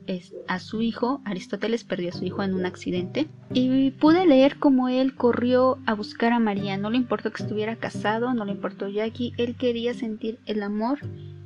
a 0.47 0.61
su 0.61 0.81
hijo, 0.81 1.21
Aristóteles 1.25 1.83
perdió 1.83 2.11
a 2.11 2.13
su 2.13 2.25
hijo 2.25 2.45
en 2.45 2.55
un 2.55 2.67
accidente, 2.67 3.27
y 3.53 3.91
pude 3.91 4.25
leer 4.27 4.59
cómo 4.61 4.89
él 4.89 5.17
corrió 5.17 5.79
a 5.87 5.95
buscar 5.95 6.33
a 6.33 6.39
María, 6.39 6.77
no 6.77 6.91
le 6.91 6.99
importó 6.99 7.33
que 7.33 7.43
estuviera 7.43 7.75
casado, 7.75 8.33
no 8.33 8.45
le 8.45 8.53
importó 8.53 8.89
Jackie, 8.89 9.33
él 9.39 9.57
quería 9.57 9.93
sentir 9.93 10.39
el 10.47 10.63
amor 10.63 11.01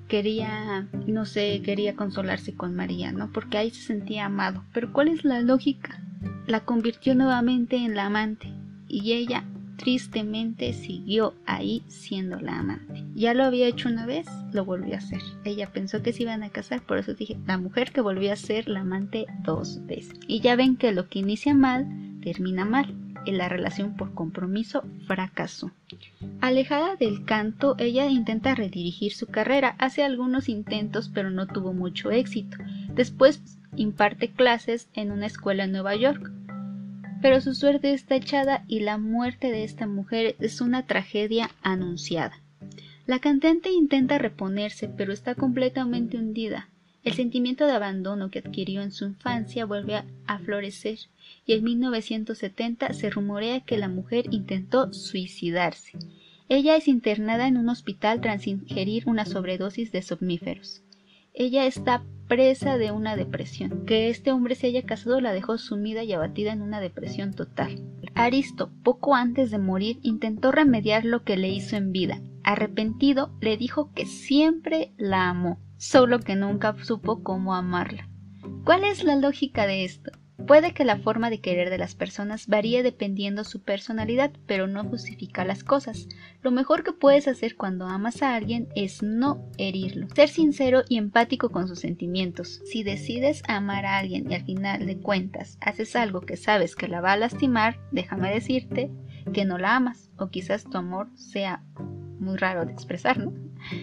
quería, 0.09 0.87
no 1.07 1.25
sé, 1.25 1.63
quería 1.65 1.97
consolarse 1.97 2.55
con 2.55 2.75
María, 2.75 3.11
¿no? 3.11 3.33
Porque 3.33 3.59
ahí 3.59 3.71
se 3.71 3.83
sentía 3.83 4.27
amado. 4.27 4.63
Pero 4.73 4.93
¿cuál 4.93 5.09
es 5.09 5.25
la 5.25 5.41
lógica? 5.41 6.01
La 6.47 6.61
convirtió 6.61 7.15
nuevamente 7.15 7.77
en 7.77 7.95
la 7.95 8.07
amante 8.07 8.53
y 8.87 9.13
ella 9.13 9.45
tristemente 9.85 10.73
siguió 10.73 11.35
ahí 11.45 11.83
siendo 11.89 12.41
la 12.41 12.59
amante. 12.59 13.05
Ya 13.15 13.35
lo 13.35 13.45
había 13.45 13.69
hecho 13.69 13.91
una 13.91 14.07
vez, 14.07 14.27
lo 14.53 14.65
volvió 14.65 14.95
a 14.95 14.99
hacer. 14.99 15.21
Ella 15.45 15.71
pensó 15.73 16.03
que 16.03 16.15
se 16.15 16.23
iban 16.23 16.43
a 16.43 16.49
casar, 16.49 16.81
por 16.81 16.97
eso 16.97 17.13
dije, 17.13 17.37
la 17.47 17.59
mujer 17.59 17.93
que 17.93 18.01
volvió 18.01 18.33
a 18.33 18.37
ser 18.37 18.67
la 18.67 18.81
amante 18.81 19.27
dos 19.45 19.85
veces. 19.87 20.19
Y 20.27 20.41
ya 20.41 20.57
ven 20.57 20.77
que 20.77 20.91
lo 20.93 21.09
que 21.09 21.19
inicia 21.19 21.55
mal, 21.55 21.87
termina 22.23 22.65
mal 22.65 22.95
en 23.27 23.39
la 23.39 23.49
relación 23.49 23.95
por 23.95 24.15
compromiso 24.15 24.85
fracasó. 25.07 25.71
Alejada 26.41 26.97
del 26.97 27.25
canto, 27.25 27.75
ella 27.79 28.07
intenta 28.07 28.55
redirigir 28.55 29.13
su 29.13 29.27
carrera, 29.27 29.77
hace 29.79 30.03
algunos 30.03 30.49
intentos 30.49 31.11
pero 31.13 31.31
no 31.31 31.47
tuvo 31.47 31.73
mucho 31.73 32.11
éxito. 32.11 32.57
Después 32.95 33.43
imparte 33.77 34.31
clases 34.31 34.89
en 34.95 35.11
una 35.11 35.27
escuela 35.27 35.65
en 35.65 35.73
Nueva 35.73 35.95
York. 35.95 36.31
Pero 37.25 37.41
su 37.41 37.55
suerte 37.55 37.95
está 37.95 38.17
echada 38.17 38.67
y 38.69 38.81
la 38.81 38.99
muerte 38.99 39.51
de 39.51 39.65
esta 39.65 39.87
mujer 39.87 40.37
es 40.41 40.61
una 40.61 40.87
tragedia 40.87 41.51
anunciada. 41.63 42.39
La 43.07 43.19
cantante 43.19 43.71
intenta 43.71 44.19
reponerse 44.19 44.91
pero 44.91 45.11
está 45.11 45.35
completamente 45.35 46.19
hundida. 46.19 46.69
El 47.03 47.15
sentimiento 47.15 47.65
de 47.65 47.73
abandono 47.73 48.31
que 48.31 48.41
adquirió 48.41 48.83
en 48.83 48.93
su 48.93 49.07
infancia 49.07 49.65
vuelve 49.65 50.03
a 50.27 50.39
florecer 50.39 50.99
y 51.47 51.55
en 51.55 51.65
1970 51.65 52.93
se 52.93 53.09
rumorea 53.09 53.61
que 53.61 53.79
la 53.79 53.89
mujer 53.89 54.27
intentó 54.31 54.93
suicidarse. 54.93 55.97
Ella 56.51 56.77
es 56.77 56.89
internada 56.89 57.49
en 57.49 57.57
un 57.57 57.71
hospital 57.71 58.21
tras 58.21 58.47
ingerir 58.47 59.05
una 59.07 59.25
sobredosis 59.25 59.93
de 59.93 60.03
somníferos. 60.03 60.84
Ella 61.37 61.67
está 61.67 62.05
presa 62.29 62.79
de 62.79 62.93
una 62.93 63.17
depresión. 63.17 63.85
Que 63.87 64.09
este 64.09 64.31
hombre 64.31 64.55
se 64.55 64.69
haya 64.69 64.83
casado 64.83 65.21
la 65.21 65.33
dejó 65.33 65.59
sumida 65.59 66.05
y 66.05 66.13
abatida 66.13 66.53
en 66.53 66.63
una 66.63 66.81
depresión 66.81 67.35
total. 67.35 67.83
Aristo, 68.15 68.71
poco 68.85 69.17
antes 69.17 69.51
de 69.51 69.59
morir, 69.59 69.99
intentó 70.03 70.53
remediar 70.53 71.05
lo 71.05 71.25
que 71.25 71.37
le 71.37 71.49
hizo 71.49 71.77
en 71.77 71.91
vida. 71.91 72.21
Arrepentido, 72.45 73.37
le 73.41 73.57
dijo 73.57 73.91
que 73.95 74.07
siempre 74.07 74.93
la 74.97 75.29
amó, 75.29 75.59
solo 75.77 76.21
que 76.21 76.37
nunca 76.37 76.77
supo 76.85 77.25
cómo 77.25 77.55
amarla. 77.55 78.09
¿Cuál 78.65 78.85
es 78.85 79.03
la 79.03 79.17
lógica 79.17 79.67
de 79.67 79.85
esto? 79.85 80.13
Puede 80.47 80.75
que 80.75 80.85
la 80.85 80.99
forma 80.99 81.31
de 81.31 81.41
querer 81.41 81.71
de 81.71 81.79
las 81.79 81.95
personas 81.95 82.49
varíe 82.49 82.83
dependiendo 82.83 83.45
su 83.45 83.63
personalidad, 83.63 84.33
pero 84.47 84.67
no 84.67 84.85
justifica 84.85 85.45
las 85.45 85.65
cosas. 85.65 86.09
Lo 86.43 86.51
mejor 86.51 86.83
que 86.85 86.93
puedes 86.93 87.29
hacer 87.29 87.57
cuando 87.57 87.87
amas 87.87 88.23
a 88.23 88.35
alguien 88.35 88.69
es 88.75 89.03
no 89.03 89.49
herirlo. 89.57 90.09
Ser 90.15 90.29
sincero 90.29 90.83
y 90.89 90.99
empático 90.99 91.51
con 91.51 91.69
sus 91.69 91.79
sentimientos. 91.79 92.61
Si 92.67 92.83
decides 92.83 93.43
amar 93.49 93.87
a 93.87 93.99
alguien 93.99 94.31
y 94.31 94.35
al 94.35 94.45
final 94.45 94.87
de 94.87 94.99
cuentas 94.99 95.57
haces 95.61 95.97
algo 95.97 96.21
que 96.21 96.37
sabes 96.37 96.77
que 96.77 96.89
la 96.89 97.01
va 97.01 97.13
a 97.13 97.17
lastimar, 97.17 97.79
déjame 97.91 98.31
decirte 98.33 98.91
que 99.33 99.45
no 99.45 99.57
la 99.57 99.77
amas 99.77 100.11
o 100.19 100.29
quizás 100.29 100.65
tu 100.65 100.77
amor 100.77 101.09
sea 101.15 101.63
muy 102.19 102.37
raro 102.37 102.65
de 102.65 102.73
expresar, 102.73 103.19
¿no? 103.19 103.33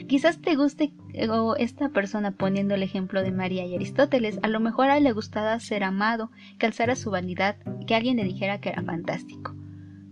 Quizás 0.07 0.41
te 0.41 0.55
guste 0.55 0.93
o 1.29 1.55
esta 1.55 1.89
persona 1.89 2.31
poniendo 2.31 2.75
el 2.75 2.83
ejemplo 2.83 3.23
de 3.23 3.31
María 3.31 3.65
y 3.65 3.75
Aristóteles, 3.75 4.39
a 4.43 4.47
lo 4.47 4.59
mejor 4.59 4.89
a 4.89 4.97
él 4.97 5.03
le 5.03 5.11
gustaba 5.11 5.59
ser 5.59 5.83
amado, 5.83 6.31
que 6.59 6.67
alzara 6.67 6.95
su 6.95 7.11
vanidad, 7.11 7.57
que 7.87 7.95
alguien 7.95 8.17
le 8.17 8.23
dijera 8.23 8.59
que 8.59 8.69
era 8.69 8.83
fantástico. 8.83 9.55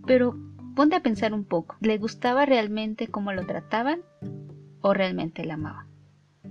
Pero 0.06 0.36
ponte 0.76 0.96
a 0.96 1.04
pensar 1.04 1.34
un 1.34 1.46
poco, 1.46 1.78
¿le 1.82 1.98
gustaba 1.98 2.46
realmente 2.46 3.08
cómo 3.08 3.32
lo 3.32 3.46
trataban 3.46 4.02
o 4.82 4.94
realmente 4.94 5.46
la 5.46 5.56
amaba? 5.56 5.88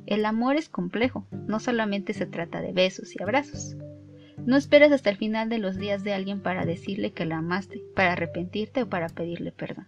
El 0.06 0.24
amor 0.24 0.56
es 0.56 0.68
complejo, 0.68 1.26
no 1.46 1.60
solamente 1.60 2.14
se 2.14 2.26
trata 2.26 2.60
de 2.60 2.72
besos 2.72 3.14
y 3.14 3.22
abrazos. 3.22 3.76
No 4.46 4.56
esperes 4.56 4.92
hasta 4.92 5.10
el 5.10 5.16
final 5.16 5.48
de 5.48 5.58
los 5.58 5.76
días 5.76 6.04
de 6.04 6.14
alguien 6.14 6.40
para 6.40 6.64
decirle 6.64 7.12
que 7.12 7.26
la 7.26 7.38
amaste, 7.38 7.82
para 7.94 8.12
arrepentirte 8.12 8.84
o 8.84 8.88
para 8.88 9.08
pedirle 9.08 9.52
perdón. 9.52 9.86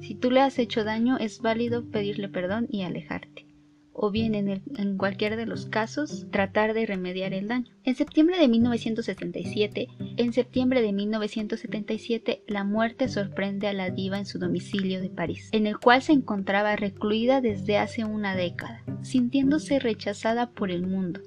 Si 0.00 0.14
tú 0.14 0.30
le 0.30 0.40
has 0.40 0.58
hecho 0.58 0.84
daño, 0.84 1.18
es 1.18 1.40
válido 1.40 1.84
pedirle 1.84 2.28
perdón 2.28 2.66
y 2.70 2.82
alejarte. 2.82 3.46
O 3.92 4.10
bien, 4.10 4.34
en, 4.34 4.96
cualquiera 4.96 5.36
de 5.36 5.46
los 5.46 5.66
casos, 5.66 6.26
tratar 6.30 6.72
de 6.72 6.86
remediar 6.86 7.34
el 7.34 7.48
daño. 7.48 7.70
En 7.84 7.94
septiembre 7.96 8.38
de 8.38 8.48
1977, 8.48 9.88
en 10.16 10.32
septiembre 10.32 10.80
de 10.80 10.92
1977, 10.92 12.42
la 12.46 12.64
muerte 12.64 13.08
sorprende 13.08 13.68
a 13.68 13.74
la 13.74 13.90
diva 13.90 14.18
en 14.18 14.26
su 14.26 14.38
domicilio 14.38 15.02
de 15.02 15.10
París, 15.10 15.50
en 15.52 15.66
el 15.66 15.78
cual 15.78 16.00
se 16.00 16.12
encontraba 16.12 16.76
recluida 16.76 17.40
desde 17.40 17.76
hace 17.76 18.04
una 18.04 18.34
década, 18.34 18.82
sintiéndose 19.02 19.78
rechazada 19.78 20.50
por 20.50 20.70
el 20.70 20.86
mundo. 20.86 21.20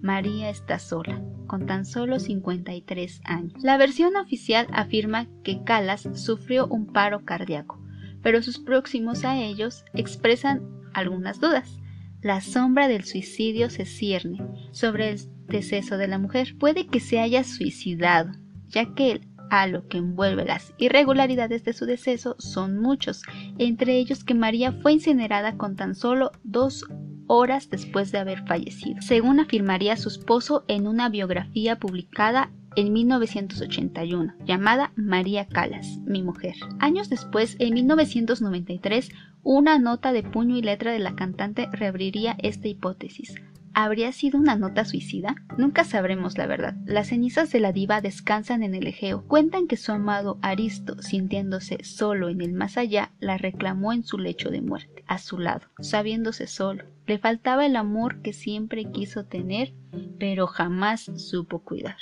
María 0.00 0.50
está 0.50 0.78
sola, 0.78 1.22
con 1.46 1.66
tan 1.66 1.84
solo 1.84 2.20
53 2.20 3.20
años. 3.24 3.54
La 3.62 3.78
versión 3.78 4.16
oficial 4.16 4.66
afirma 4.72 5.26
que 5.42 5.64
Calas 5.64 6.08
sufrió 6.14 6.66
un 6.68 6.86
paro 6.92 7.24
cardíaco, 7.24 7.80
pero 8.28 8.42
sus 8.42 8.58
próximos 8.58 9.24
a 9.24 9.38
ellos 9.38 9.86
expresan 9.94 10.60
algunas 10.92 11.40
dudas. 11.40 11.78
La 12.20 12.42
sombra 12.42 12.86
del 12.86 13.04
suicidio 13.04 13.70
se 13.70 13.86
cierne 13.86 14.46
sobre 14.70 15.08
el 15.08 15.20
deceso 15.46 15.96
de 15.96 16.08
la 16.08 16.18
mujer. 16.18 16.54
Puede 16.58 16.88
que 16.88 17.00
se 17.00 17.20
haya 17.20 17.42
suicidado, 17.42 18.32
ya 18.66 18.92
que 18.94 19.12
el 19.12 19.28
halo 19.48 19.88
que 19.88 19.96
envuelve 19.96 20.44
las 20.44 20.74
irregularidades 20.76 21.64
de 21.64 21.72
su 21.72 21.86
deceso 21.86 22.36
son 22.38 22.78
muchos, 22.78 23.22
entre 23.56 23.96
ellos 23.96 24.24
que 24.24 24.34
María 24.34 24.72
fue 24.72 24.92
incinerada 24.92 25.56
con 25.56 25.74
tan 25.74 25.94
solo 25.94 26.30
dos 26.44 26.84
horas 27.28 27.70
después 27.70 28.12
de 28.12 28.18
haber 28.18 28.46
fallecido, 28.46 29.00
según 29.00 29.40
afirmaría 29.40 29.96
su 29.96 30.10
esposo 30.10 30.66
en 30.68 30.86
una 30.86 31.08
biografía 31.08 31.78
publicada 31.78 32.50
en 32.78 32.92
1981, 32.92 34.34
llamada 34.44 34.92
María 34.94 35.48
Calas, 35.48 35.98
mi 36.06 36.22
mujer. 36.22 36.54
Años 36.78 37.10
después, 37.10 37.56
en 37.58 37.74
1993, 37.74 39.10
una 39.42 39.80
nota 39.80 40.12
de 40.12 40.22
puño 40.22 40.56
y 40.56 40.62
letra 40.62 40.92
de 40.92 41.00
la 41.00 41.16
cantante 41.16 41.68
reabriría 41.72 42.36
esta 42.38 42.68
hipótesis. 42.68 43.34
¿Habría 43.74 44.12
sido 44.12 44.38
una 44.38 44.54
nota 44.54 44.84
suicida? 44.84 45.34
Nunca 45.56 45.82
sabremos 45.82 46.38
la 46.38 46.46
verdad. 46.46 46.76
Las 46.84 47.08
cenizas 47.08 47.50
de 47.50 47.58
la 47.58 47.72
diva 47.72 48.00
descansan 48.00 48.62
en 48.62 48.76
el 48.76 48.86
Egeo. 48.86 49.24
Cuentan 49.26 49.66
que 49.66 49.76
su 49.76 49.90
amado 49.90 50.38
Aristo, 50.40 51.02
sintiéndose 51.02 51.82
solo 51.82 52.28
en 52.28 52.40
el 52.40 52.52
más 52.52 52.76
allá, 52.76 53.10
la 53.18 53.38
reclamó 53.38 53.92
en 53.92 54.04
su 54.04 54.18
lecho 54.18 54.50
de 54.50 54.62
muerte, 54.62 55.02
a 55.08 55.18
su 55.18 55.38
lado, 55.38 55.66
sabiéndose 55.80 56.46
solo. 56.46 56.84
Le 57.08 57.18
faltaba 57.18 57.66
el 57.66 57.74
amor 57.74 58.22
que 58.22 58.32
siempre 58.32 58.84
quiso 58.84 59.24
tener, 59.24 59.74
pero 60.20 60.46
jamás 60.46 61.10
supo 61.16 61.58
cuidar. 61.64 61.96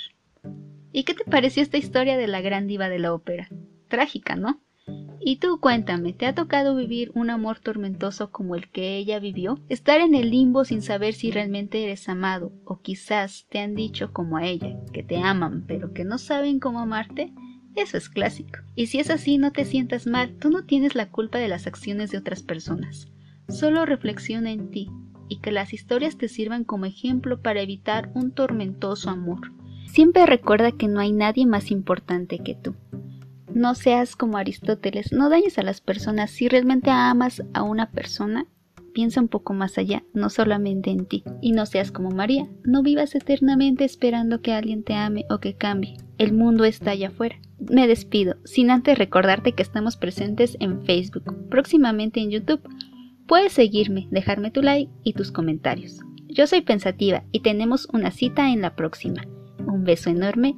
¿Y 0.91 1.03
qué 1.03 1.13
te 1.13 1.23
pareció 1.23 1.61
esta 1.61 1.77
historia 1.77 2.17
de 2.17 2.27
la 2.27 2.41
gran 2.41 2.67
diva 2.67 2.89
de 2.89 2.99
la 2.99 3.13
ópera? 3.13 3.49
Trágica, 3.87 4.35
¿no? 4.35 4.61
Y 5.19 5.37
tú 5.37 5.59
cuéntame, 5.59 6.13
¿te 6.13 6.25
ha 6.25 6.35
tocado 6.35 6.75
vivir 6.75 7.11
un 7.13 7.29
amor 7.29 7.59
tormentoso 7.59 8.31
como 8.31 8.55
el 8.55 8.69
que 8.69 8.97
ella 8.97 9.19
vivió? 9.19 9.59
¿Estar 9.67 9.99
en 9.99 10.15
el 10.15 10.29
limbo 10.29 10.63
sin 10.63 10.81
saber 10.81 11.13
si 11.13 11.31
realmente 11.31 11.83
eres 11.83 12.07
amado? 12.07 12.53
¿O 12.63 12.81
quizás 12.81 13.45
te 13.49 13.59
han 13.59 13.75
dicho 13.75 14.13
como 14.13 14.37
a 14.37 14.45
ella, 14.45 14.77
que 14.93 15.03
te 15.03 15.17
aman 15.17 15.65
pero 15.67 15.91
que 15.93 16.05
no 16.05 16.17
saben 16.17 16.59
cómo 16.59 16.79
amarte? 16.79 17.33
Eso 17.75 17.97
es 17.97 18.09
clásico. 18.09 18.59
Y 18.75 18.87
si 18.87 18.99
es 18.99 19.09
así, 19.09 19.37
no 19.37 19.51
te 19.51 19.65
sientas 19.65 20.07
mal, 20.07 20.37
tú 20.39 20.49
no 20.49 20.63
tienes 20.63 20.95
la 20.95 21.09
culpa 21.09 21.37
de 21.37 21.47
las 21.47 21.67
acciones 21.67 22.09
de 22.09 22.17
otras 22.17 22.41
personas. 22.41 23.07
Solo 23.49 23.85
reflexiona 23.85 24.51
en 24.51 24.71
ti 24.71 24.89
y 25.29 25.39
que 25.41 25.51
las 25.51 25.73
historias 25.73 26.17
te 26.17 26.27
sirvan 26.27 26.63
como 26.63 26.85
ejemplo 26.85 27.41
para 27.41 27.61
evitar 27.61 28.11
un 28.15 28.31
tormentoso 28.31 29.09
amor. 29.09 29.51
Siempre 29.87 30.25
recuerda 30.25 30.71
que 30.71 30.87
no 30.87 30.99
hay 30.99 31.11
nadie 31.11 31.45
más 31.45 31.71
importante 31.71 32.39
que 32.39 32.55
tú. 32.55 32.75
No 33.53 33.73
seas 33.73 34.15
como 34.15 34.37
Aristóteles, 34.37 35.11
no 35.11 35.29
dañes 35.29 35.57
a 35.57 35.63
las 35.63 35.81
personas. 35.81 36.29
Si 36.29 36.47
realmente 36.47 36.91
amas 36.91 37.41
a 37.53 37.63
una 37.63 37.89
persona, 37.89 38.45
piensa 38.93 39.21
un 39.21 39.29
poco 39.29 39.53
más 39.53 39.77
allá, 39.77 40.03
no 40.13 40.29
solamente 40.29 40.91
en 40.91 41.05
ti. 41.05 41.23
Y 41.41 41.53
no 41.53 41.65
seas 41.65 41.91
como 41.91 42.11
María, 42.11 42.47
no 42.63 42.83
vivas 42.83 43.15
eternamente 43.15 43.85
esperando 43.85 44.41
que 44.41 44.53
alguien 44.53 44.83
te 44.83 44.93
ame 44.93 45.25
o 45.29 45.39
que 45.39 45.55
cambie. 45.55 45.97
El 46.17 46.33
mundo 46.33 46.65
está 46.65 46.91
allá 46.91 47.07
afuera. 47.07 47.39
Me 47.59 47.87
despido, 47.87 48.35
sin 48.43 48.69
antes 48.69 48.97
recordarte 48.97 49.53
que 49.53 49.63
estamos 49.63 49.97
presentes 49.97 50.57
en 50.59 50.83
Facebook, 50.83 51.49
próximamente 51.49 52.19
en 52.19 52.29
YouTube. 52.29 52.61
Puedes 53.27 53.53
seguirme, 53.53 54.07
dejarme 54.11 54.51
tu 54.51 54.61
like 54.61 54.91
y 55.03 55.13
tus 55.13 55.31
comentarios. 55.31 55.99
Yo 56.27 56.45
soy 56.45 56.61
pensativa 56.61 57.23
y 57.31 57.39
tenemos 57.39 57.87
una 57.93 58.11
cita 58.11 58.51
en 58.51 58.61
la 58.61 58.75
próxima. 58.75 59.23
Un 59.67 59.83
beso 59.83 60.09
enorme 60.09 60.55